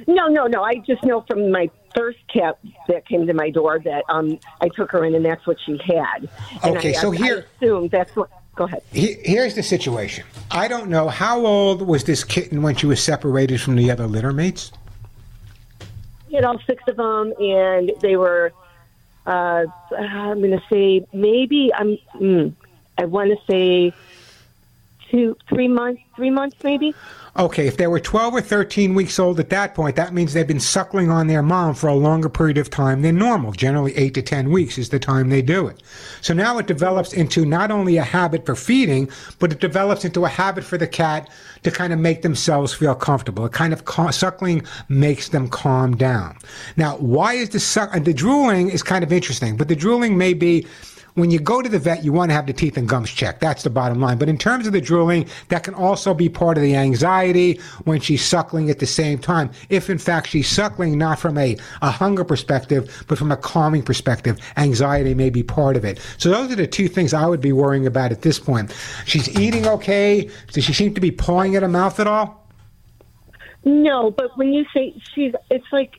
[0.06, 0.62] No, no, no.
[0.62, 2.58] I just know from my first cat
[2.88, 5.78] that came to my door that um I took her in and that's what she
[5.84, 6.28] had.
[6.62, 8.30] And Okay, I, so I, here- I assume that's what.
[8.56, 8.82] Go ahead.
[8.92, 10.24] He- Here's the situation.
[10.50, 14.06] I don't know how old was this kitten when she was separated from the other
[14.06, 14.72] litter mates?
[16.28, 18.52] We had all six of them, and they were.
[19.26, 21.98] Uh, I'm going to say maybe I'm.
[22.14, 22.54] Mm,
[22.98, 23.92] I want to say
[25.10, 26.94] two, three months, three months maybe.
[27.38, 30.46] Okay, if they were 12 or 13 weeks old at that point, that means they've
[30.46, 33.52] been suckling on their mom for a longer period of time than normal.
[33.52, 35.82] Generally, 8 to 10 weeks is the time they do it.
[36.22, 40.24] So now it develops into not only a habit for feeding, but it develops into
[40.24, 41.28] a habit for the cat
[41.62, 43.44] to kind of make themselves feel comfortable.
[43.44, 46.38] A kind of cal- suckling makes them calm down.
[46.76, 47.92] Now, why is the suck?
[47.92, 50.66] The drooling is kind of interesting, but the drooling may be
[51.16, 53.40] when you go to the vet, you want to have the teeth and gums checked.
[53.40, 54.18] That's the bottom line.
[54.18, 58.00] But in terms of the drooling, that can also be part of the anxiety when
[58.00, 59.50] she's suckling at the same time.
[59.70, 63.82] If in fact she's suckling not from a, a hunger perspective, but from a calming
[63.82, 65.98] perspective, anxiety may be part of it.
[66.18, 68.74] So those are the two things I would be worrying about at this point.
[69.06, 70.30] She's eating okay.
[70.52, 72.46] Does she seem to be pawing at her mouth at all?
[73.64, 75.98] No, but when you say she's, it's like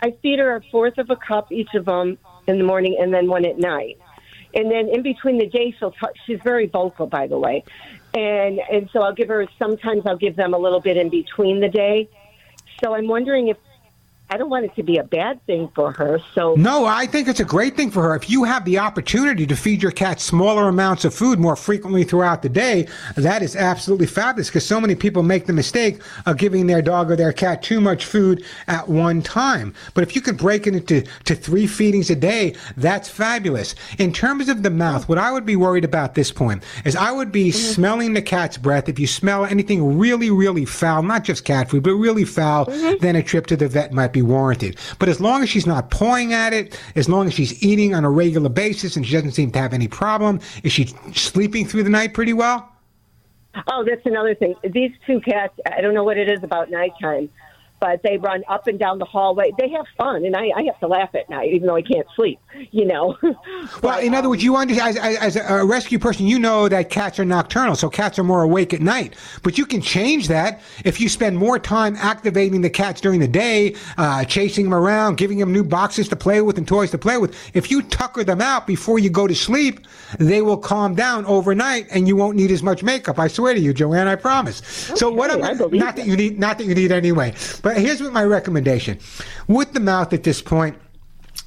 [0.00, 3.12] I feed her a fourth of a cup each of them in the morning, and
[3.12, 3.98] then one at night.
[4.54, 7.64] And then in between the day, she'll t- she's very vocal, by the way,
[8.14, 9.46] and and so I'll give her.
[9.58, 12.08] Sometimes I'll give them a little bit in between the day.
[12.82, 13.56] So I'm wondering if
[14.28, 16.20] I don't want it to be a bad thing for her.
[16.34, 18.16] So No, I think it's a great thing for her.
[18.16, 22.02] If you have the opportunity to feed your cat smaller amounts of food more frequently
[22.02, 26.38] throughout the day, that is absolutely fabulous because so many people make the mistake of
[26.38, 29.72] giving their dog or their cat too much food at one time.
[29.94, 33.76] But if you could break it into to three feedings a day, that's fabulous.
[33.98, 36.96] In terms of the mouth, what I would be worried about at this point is
[36.96, 37.72] I would be mm-hmm.
[37.74, 38.88] smelling the cat's breath.
[38.88, 42.96] If you smell anything really, really foul, not just cat food, but really foul, mm-hmm.
[43.00, 44.78] then a trip to the vet might be warranted.
[44.98, 48.04] But as long as she's not pawing at it, as long as she's eating on
[48.04, 51.82] a regular basis and she doesn't seem to have any problem, is she sleeping through
[51.82, 52.72] the night pretty well?
[53.68, 54.54] Oh, that's another thing.
[54.62, 57.30] These two cats, I don't know what it is about nighttime,
[57.80, 59.52] but they run up and down the hallway.
[59.58, 62.06] They have fun, and I, I have to laugh at night, even though I can't
[62.14, 62.38] sleep,
[62.70, 63.16] you know.
[63.82, 67.18] Well, in other words, you understand, as, as a rescue person, you know that cats
[67.18, 69.14] are nocturnal, so cats are more awake at night.
[69.42, 73.28] But you can change that if you spend more time activating the cats during the
[73.28, 76.98] day, uh, chasing them around, giving them new boxes to play with and toys to
[76.98, 77.36] play with.
[77.54, 79.86] If you tucker them out before you go to sleep,
[80.18, 83.18] they will calm down overnight, and you won't need as much makeup.
[83.18, 84.58] I swear to you, Joanne, I promise.
[84.94, 85.30] so what?
[85.30, 87.34] I'm, not that you need, not that you need anyway.
[87.66, 89.00] But here's what my recommendation:
[89.48, 90.76] with the mouth at this point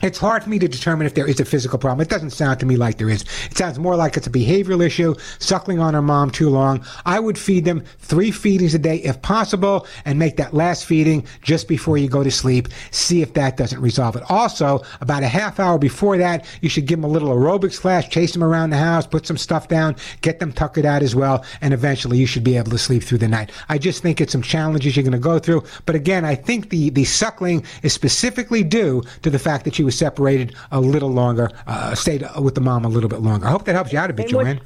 [0.01, 2.01] It's hard for me to determine if there is a physical problem.
[2.01, 3.23] It doesn't sound to me like there is.
[3.51, 6.85] It sounds more like it's a behavioral issue, suckling on her mom too long.
[7.05, 11.25] I would feed them three feedings a day if possible and make that last feeding
[11.41, 12.69] just before you go to sleep.
[12.91, 14.23] See if that doesn't resolve it.
[14.29, 18.07] Also, about a half hour before that, you should give them a little aerobics class,
[18.07, 21.43] chase them around the house, put some stuff down, get them tuckered out as well,
[21.59, 23.51] and eventually you should be able to sleep through the night.
[23.67, 25.65] I just think it's some challenges you're going to go through.
[25.85, 29.88] But again, I think the, the suckling is specifically due to the fact that she
[29.89, 33.47] was separated a little longer, uh, stayed with the mom a little bit longer.
[33.47, 34.61] I hope that helps you out a bit, Joanne.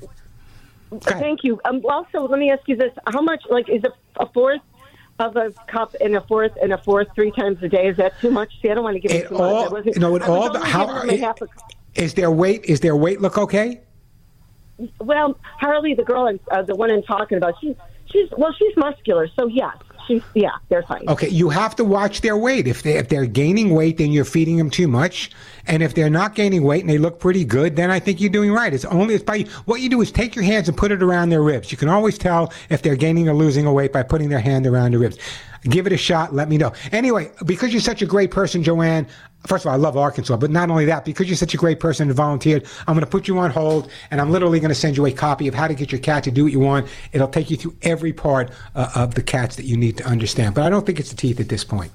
[1.01, 1.59] Thank you.
[1.65, 4.61] Um, also, let me ask you this: How much, like, is a, a fourth
[5.19, 7.87] of a cup and a fourth and a fourth three times a day?
[7.87, 8.51] Is that too much?
[8.61, 9.41] See, I don't want to give it, It too much.
[9.41, 11.47] I all, wasn't- no, it I all, only how, giving them a half a
[11.95, 13.79] is their weight, is their weight look okay?
[14.99, 17.75] Well, Harley, the girl, uh, the one I'm talking about, she's
[18.07, 19.77] she's well, she's muscular, so yes,
[20.07, 21.03] she's yeah, they're fine.
[21.07, 22.67] Okay, you have to watch their weight.
[22.67, 25.31] If they if they're gaining weight, then you're feeding them too much.
[25.65, 28.29] And if they're not gaining weight and they look pretty good, then I think you're
[28.29, 28.73] doing right.
[28.73, 31.29] It's only it's by what you do is take your hands and put it around
[31.29, 31.71] their ribs.
[31.71, 34.67] You can always tell if they're gaining or losing a weight by putting their hand
[34.67, 35.17] around the ribs.
[35.63, 36.33] Give it a shot.
[36.33, 36.73] Let me know.
[36.91, 39.07] Anyway, because you're such a great person, Joanne.
[39.47, 41.79] First of all, I love Arkansas, but not only that, because you're such a great
[41.81, 44.75] person and volunteered, I'm going to put you on hold, and I'm literally going to
[44.75, 46.87] send you a copy of how to get your cat to do what you want.
[47.11, 50.55] It'll take you through every part uh, of the cats that you need to understand.
[50.55, 51.91] But I don't think it's the teeth at this point.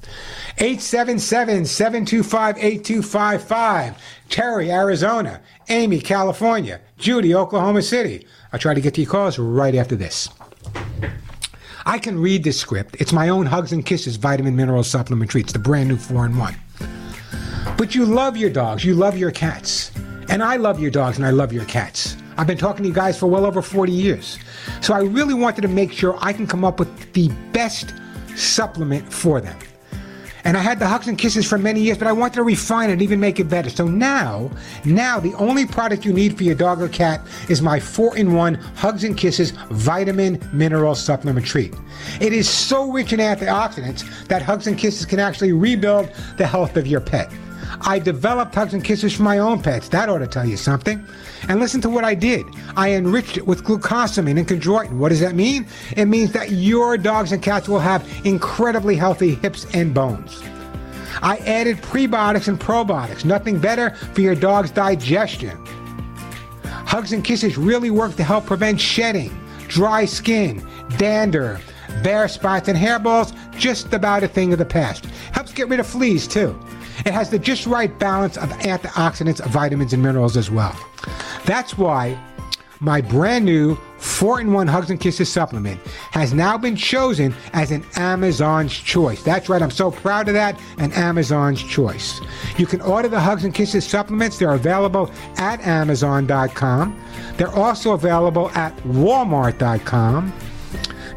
[0.58, 4.02] 877 725 8255.
[4.28, 5.40] Terry, Arizona.
[5.70, 6.80] Amy, California.
[6.98, 8.26] Judy, Oklahoma City.
[8.52, 10.28] I'll try to get to your calls right after this.
[11.88, 12.96] I can read this script.
[13.00, 16.36] It's my own Hugs and Kisses vitamin mineral supplement treats, the brand new 4 in
[16.36, 16.54] 1.
[17.78, 19.90] But you love your dogs, you love your cats.
[20.28, 22.18] And I love your dogs and I love your cats.
[22.36, 24.38] I've been talking to you guys for well over 40 years.
[24.82, 27.94] So I really wanted to make sure I can come up with the best
[28.36, 29.58] supplement for them.
[30.44, 32.90] And I had the Hugs and Kisses for many years, but I wanted to refine
[32.90, 33.70] it even make it better.
[33.70, 34.50] So now,
[34.84, 39.04] now the only product you need for your dog or cat is my 4-in-1 Hugs
[39.04, 41.74] and Kisses Vitamin Mineral Supplement Treat.
[42.20, 46.76] It is so rich in antioxidants that Hugs and Kisses can actually rebuild the health
[46.76, 47.30] of your pet.
[47.80, 49.88] I developed Hugs and Kisses for my own pets.
[49.88, 51.04] That ought to tell you something.
[51.48, 52.46] And listen to what I did.
[52.76, 54.98] I enriched it with glucosamine and chondroitin.
[54.98, 55.66] What does that mean?
[55.96, 60.42] It means that your dogs and cats will have incredibly healthy hips and bones.
[61.22, 63.24] I added prebiotics and probiotics.
[63.24, 65.58] Nothing better for your dog's digestion.
[66.64, 69.36] Hugs and Kisses really work to help prevent shedding,
[69.68, 70.66] dry skin,
[70.96, 71.60] dander,
[72.02, 73.34] bare spots, and hairballs.
[73.58, 75.06] Just about a thing of the past.
[75.32, 76.58] Helps get rid of fleas too.
[77.06, 80.78] It has the just right balance of antioxidants, vitamins, and minerals as well.
[81.44, 82.18] That's why
[82.80, 85.80] my brand new 4 in 1 Hugs and Kisses supplement
[86.12, 89.22] has now been chosen as an Amazon's choice.
[89.22, 92.20] That's right, I'm so proud of that, an Amazon's choice.
[92.56, 94.38] You can order the Hugs and Kisses supplements.
[94.38, 97.00] They're available at Amazon.com.
[97.36, 100.32] They're also available at Walmart.com.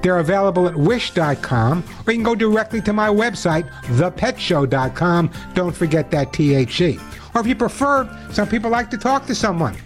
[0.01, 5.31] They're available at wish.com, or you can go directly to my website, thepetshow.com.
[5.53, 6.99] Don't forget that THC.
[7.35, 9.77] Or if you prefer, some people like to talk to someone.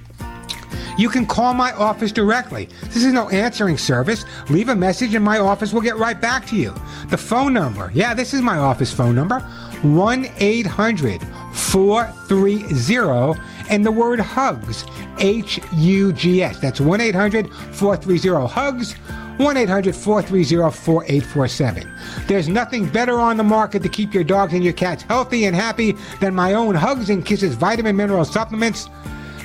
[0.98, 2.70] You can call my office directly.
[2.84, 4.24] This is no answering service.
[4.50, 6.74] Leave a message and my office will get right back to you.
[7.10, 9.42] The phone number, yeah, this is my office phone number
[9.82, 11.22] 1 800
[11.54, 14.86] 430 and the word hugs,
[15.20, 16.60] H U G S.
[16.60, 18.96] That's 1 800 430 hugs.
[19.38, 21.92] 1 800 430 4847.
[22.28, 25.56] There's nothing better on the market to keep your dogs and your cats healthy and
[25.56, 28.90] happy than my own Hugs and Kisses vitamin mineral supplements.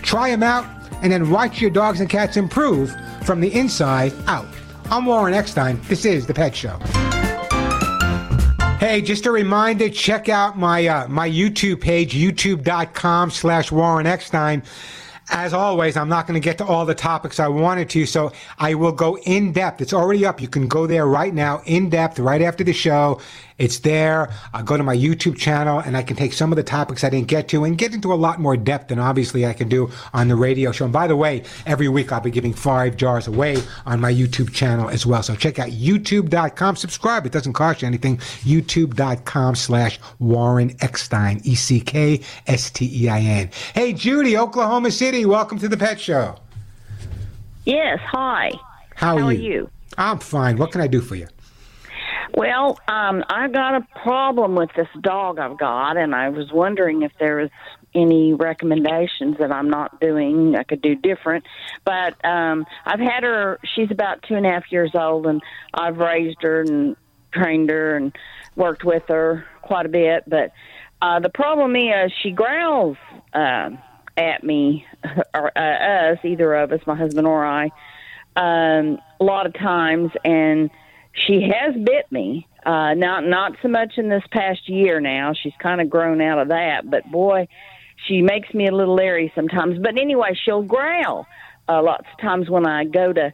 [0.02, 0.66] Try them out
[1.02, 4.46] and then watch your dogs and cats improve from the inside out.
[4.90, 5.80] I'm Warren Eckstein.
[5.88, 6.78] This is The Pet Show.
[8.78, 14.62] Hey, just a reminder, check out my uh, my YouTube page, youtube.com slash Warren Eckstein.
[15.32, 18.32] As always, I'm not going to get to all the topics I wanted to, so
[18.58, 19.80] I will go in depth.
[19.80, 20.40] It's already up.
[20.40, 23.20] You can go there right now, in depth, right after the show.
[23.60, 24.30] It's there.
[24.54, 27.10] I'll go to my YouTube channel and I can take some of the topics I
[27.10, 29.90] didn't get to and get into a lot more depth than obviously I can do
[30.14, 30.84] on the radio show.
[30.84, 34.54] And by the way, every week I'll be giving five jars away on my YouTube
[34.54, 35.22] channel as well.
[35.22, 36.76] So check out youtube.com.
[36.76, 37.26] Subscribe.
[37.26, 38.16] It doesn't cost you anything.
[38.16, 41.42] youtube.com slash Warren Eckstein.
[41.44, 43.50] E C K S T E I N.
[43.74, 45.26] Hey, Judy, Oklahoma City.
[45.26, 46.36] Welcome to the Pet Show.
[47.66, 48.52] Yes, hi.
[48.94, 49.52] How are How are you?
[49.52, 49.70] you?
[49.98, 50.56] I'm fine.
[50.56, 51.28] What can I do for you?
[52.40, 57.02] Well, um, I got a problem with this dog I've got, and I was wondering
[57.02, 57.50] if there was
[57.94, 61.44] any recommendations that I'm not doing I could do different.
[61.84, 65.42] But um, I've had her; she's about two and a half years old, and
[65.74, 66.96] I've raised her and
[67.30, 68.16] trained her and
[68.56, 70.24] worked with her quite a bit.
[70.26, 70.52] But
[71.02, 72.96] Uh, the problem is she growls
[73.34, 73.68] uh,
[74.16, 74.86] at me
[75.34, 77.64] or uh, us, either of us, my husband or I,
[78.34, 80.70] um, a lot of times, and
[81.12, 82.46] she has bit me.
[82.64, 85.32] Uh, not not so much in this past year now.
[85.32, 87.48] She's kind of grown out of that, but boy,
[88.06, 89.78] she makes me a little leery sometimes.
[89.78, 91.26] But anyway, she'll growl
[91.68, 93.32] uh, lots of times when I go to.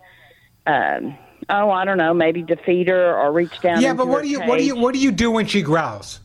[0.67, 1.17] Um,
[1.49, 3.81] oh, I don't know, maybe to feed her or reach down.
[3.81, 6.21] Yeah, but what do you what do you what do you do when she growls?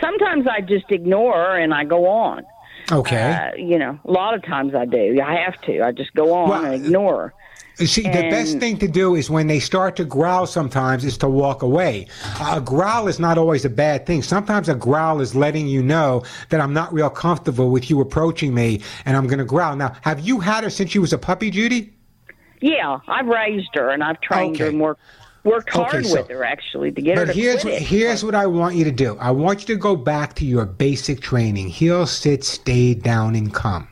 [0.00, 2.44] Sometimes I just ignore her and I go on.
[2.90, 3.32] Okay.
[3.32, 5.20] Uh, you know, a lot of times I do.
[5.20, 5.82] I have to.
[5.82, 7.34] I just go on and ignore her.
[7.76, 11.28] See, the best thing to do is when they start to growl sometimes is to
[11.28, 12.06] walk away.
[12.40, 14.22] A growl is not always a bad thing.
[14.22, 18.54] Sometimes a growl is letting you know that I'm not real comfortable with you approaching
[18.54, 19.74] me and I'm going to growl.
[19.74, 21.92] Now, have you had her since she was a puppy, Judy?
[22.60, 25.00] Yeah, I've raised her and I've trained her and worked
[25.42, 27.82] worked hard Okay, so- with her actually to get her to here's quit it.
[27.82, 29.18] here's what I want you to do.
[29.20, 33.52] I want you to go back to your basic training: heel, sit, stay, down, and
[33.52, 33.88] come.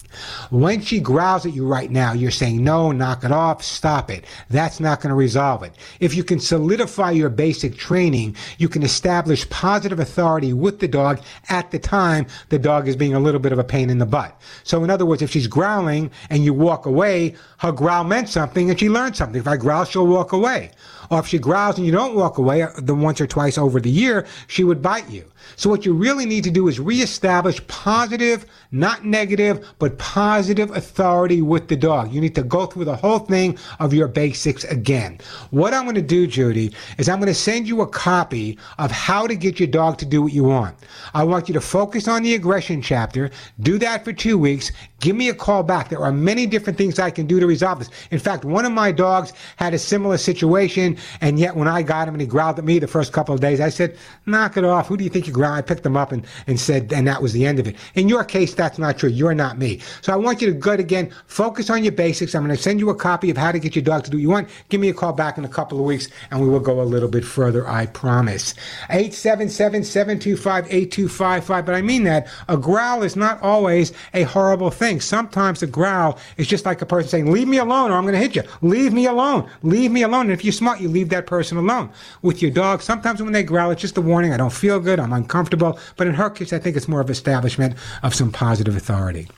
[0.51, 4.25] When she growls at you right now, you're saying no, knock it off, stop it.
[4.51, 5.75] That's not going to resolve it.
[6.01, 11.21] If you can solidify your basic training, you can establish positive authority with the dog
[11.49, 14.07] at the time the dog is being a little bit of a pain in the
[14.07, 14.41] butt.
[14.65, 18.71] So, in other words, if she's growling and you walk away, her growl meant something
[18.71, 19.41] and she learned something.
[19.41, 20.71] If I growl, she'll walk away.
[21.13, 23.79] Or if she growls and you don't walk away, uh, the once or twice over
[23.79, 25.31] the year, she would bite you.
[25.57, 31.43] So what you really need to do is reestablish positive, not negative, but positive authority
[31.43, 32.15] with the dog.
[32.15, 35.19] You need to go through the whole thing of your basics again.
[35.51, 38.91] What I'm going to do, Judy, is I'm going to send you a copy of
[38.91, 40.75] how to get your dog to do what you want.
[41.13, 45.17] I want you to focus on the aggression chapter, do that for two weeks, give
[45.17, 45.91] me a call back.
[45.91, 47.91] There are many different things I can do to resolve this.
[48.11, 52.09] In fact, one of my dogs had a similar situation, and yet when I got
[52.09, 53.97] him and he growled at me the first couple of days, I said,
[54.27, 54.89] knock it off.
[54.89, 55.53] Who do you think you growl?
[55.53, 57.77] I picked him up and, and said, and that was the end of it.
[57.95, 59.11] In your case, that's not true.
[59.11, 59.81] You're not me.
[60.01, 62.35] So I want you to good again, focus on your basics.
[62.35, 64.17] I'm going to send you a copy of how to get your dog to do
[64.17, 64.49] what you want.
[64.69, 66.85] Give me a call back in a couple of weeks and we will go a
[66.85, 68.55] little bit further, I promise.
[68.91, 71.67] 877-725-8255.
[71.67, 75.01] But I mean that a growl is not always a horrible thing.
[75.01, 78.15] Sometimes a growl is just like a person saying, leave me alone or I'm going
[78.15, 78.43] to hit you.
[78.61, 79.51] Leave me alone.
[79.63, 80.23] Leave me alone.
[80.23, 81.91] And if you're smart, you leave that person alone.
[82.23, 84.33] With your dog, sometimes when they growl, it's just a warning.
[84.33, 85.01] I don't feel good.
[85.01, 85.79] I'm uncomfortable.
[85.97, 89.29] But in her case, I think it's more of establishment of some positive authority.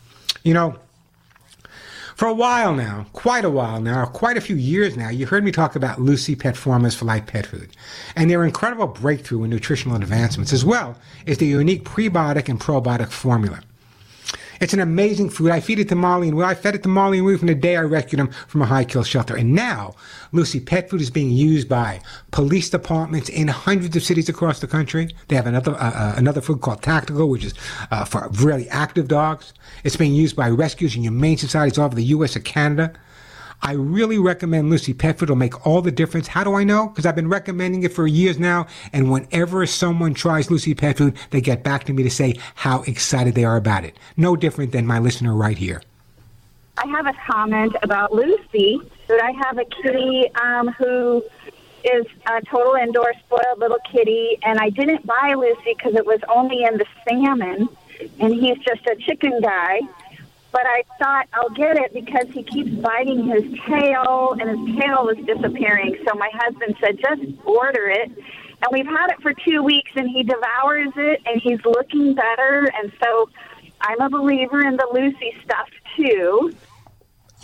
[0.43, 0.79] You know,
[2.15, 5.43] for a while now, quite a while now, quite a few years now, you heard
[5.43, 7.71] me talk about Lucy Pet Formulas for Life Pet Food
[8.15, 10.97] and their incredible breakthrough in nutritional advancements, as well
[11.27, 13.61] as the unique prebiotic and probiotic formula.
[14.65, 15.51] It's an amazing food.
[15.51, 16.47] I feed it to Molly and Will.
[16.47, 18.65] I fed it to Molly and Will from the day I rescued them from a
[18.65, 19.37] high kill shelter.
[19.37, 19.95] And now,
[20.33, 22.01] Lucy Pet Food is being used by
[22.31, 25.15] police departments in hundreds of cities across the country.
[25.29, 27.53] They have another uh, uh, another food called Tactical, which is
[27.91, 29.53] uh, for really active dogs.
[29.85, 32.35] It's being used by rescues and humane societies all over the U.S.
[32.35, 32.95] and Canada.
[33.67, 35.25] I really recommend Lucy Pet Food.
[35.25, 36.29] It'll make all the difference.
[36.29, 36.89] How do I know?
[36.89, 38.67] Because I've been recommending it for years now.
[38.93, 42.83] And whenever someone tries Lucy Pet Food, they get back to me to say how
[42.83, 43.97] excited they are about it.
[44.19, 45.81] No different than my listener right here.
[46.77, 48.83] I have a comment about Lucy.
[49.09, 51.25] That I have a kitty um, who
[51.85, 56.21] is a total indoor spoiled little kitty, and I didn't buy Lucy because it was
[56.29, 57.69] only in the salmon,
[58.21, 59.81] and he's just a chicken guy.
[60.55, 65.05] But I thought I'll get it because he keeps biting his tail, and his tail
[65.05, 65.97] was disappearing.
[66.07, 68.13] So my husband said, just order it.
[68.13, 72.71] And we've had it for two weeks, and he devours it, and he's looking better.
[72.81, 73.29] And so
[73.81, 76.55] I'm a believer in the Lucy stuff too.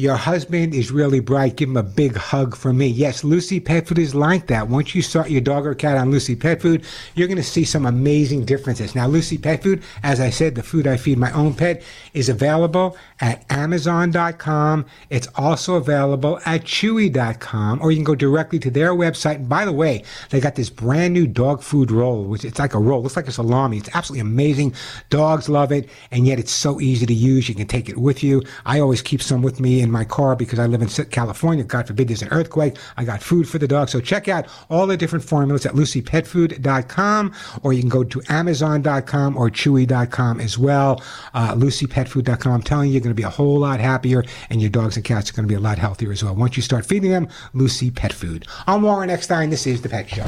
[0.01, 1.57] Your husband is really bright.
[1.57, 2.87] Give him a big hug from me.
[2.87, 4.67] Yes, Lucy Pet Food is like that.
[4.67, 7.65] Once you start your dog or cat on Lucy Pet Food, you're going to see
[7.65, 8.95] some amazing differences.
[8.95, 11.83] Now, Lucy Pet Food, as I said, the food I feed my own pet
[12.15, 14.87] is available at Amazon.com.
[15.11, 19.35] It's also available at Chewy.com, or you can go directly to their website.
[19.35, 22.73] And by the way, they got this brand new dog food roll, which it's like
[22.73, 23.03] a roll.
[23.03, 23.77] looks like a salami.
[23.77, 24.73] It's absolutely amazing.
[25.11, 27.51] Dogs love it, and yet it's so easy to use.
[27.51, 28.43] You can take it with you.
[28.65, 31.65] I always keep some with me in my car because I live in California.
[31.65, 32.77] God forbid there's an earthquake.
[32.97, 33.89] I got food for the dog.
[33.89, 39.37] So check out all the different formulas at lucypetfood.com, or you can go to amazon.com
[39.37, 41.03] or chewy.com as well.
[41.35, 42.53] Uh, lucypetfood.com.
[42.53, 45.05] I'm telling you, you're going to be a whole lot happier, and your dogs and
[45.05, 46.35] cats are going to be a lot healthier as well.
[46.35, 48.47] Once you start feeding them, Lucy Pet Food.
[48.67, 49.51] I'm Warren Eckstein.
[49.51, 50.27] This is The Pet Show.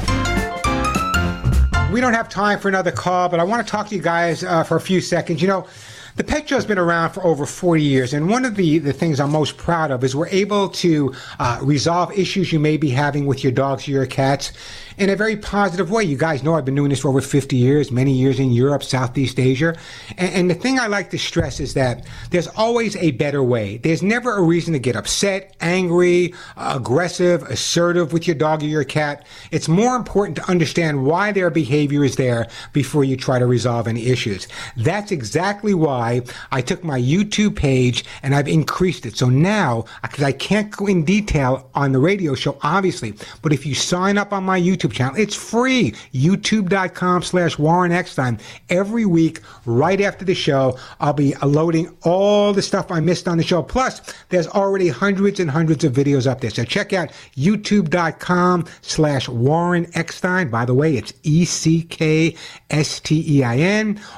[1.93, 4.43] We don't have time for another call, but I want to talk to you guys
[4.43, 5.43] uh, for a few seconds.
[5.43, 5.67] You know,
[6.15, 8.93] the Pet Show has been around for over 40 years, and one of the, the
[8.93, 12.89] things I'm most proud of is we're able to uh, resolve issues you may be
[12.89, 14.51] having with your dogs or your cats
[14.97, 16.03] in a very positive way.
[16.03, 18.83] You guys know I've been doing this for over 50 years, many years in Europe,
[18.83, 19.75] Southeast Asia.
[20.17, 23.77] And, and the thing I like to stress is that there's always a better way.
[23.77, 28.83] There's never a reason to get upset, angry, aggressive, assertive with your dog or your
[28.83, 29.25] cat.
[29.51, 33.87] It's more important to understand why their behavior is there before you try to resolve
[33.87, 34.47] any issues.
[34.77, 36.21] That's exactly why
[36.51, 39.17] I took my YouTube page and I've increased it.
[39.17, 43.65] So now, because I can't go in detail on the radio show, obviously, but if
[43.65, 45.91] you sign up on my YouTube channel, it's free.
[46.13, 48.39] YouTube.com slash Warren Eckstein.
[48.69, 53.37] Every week, right after the show, I'll be loading all the stuff I missed on
[53.37, 53.63] the show.
[53.63, 56.51] Plus, there's already hundreds and hundreds of videos up there.
[56.51, 60.49] So check out youtube.com slash Warren Eckstein.
[60.49, 62.39] By the way, it's E-C-K-S-T-E-I-N.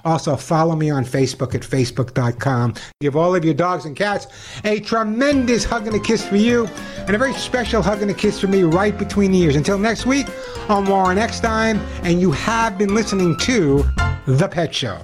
[0.03, 2.73] Also, follow me on Facebook at facebook.com.
[3.01, 4.27] Give all of your dogs and cats
[4.63, 6.67] a tremendous hug and a kiss for you,
[6.97, 9.55] and a very special hug and a kiss for me right between the ears.
[9.55, 10.27] Until next week,
[10.69, 13.83] I'm Warren Eckstein, and you have been listening to
[14.25, 14.99] The Pet Show.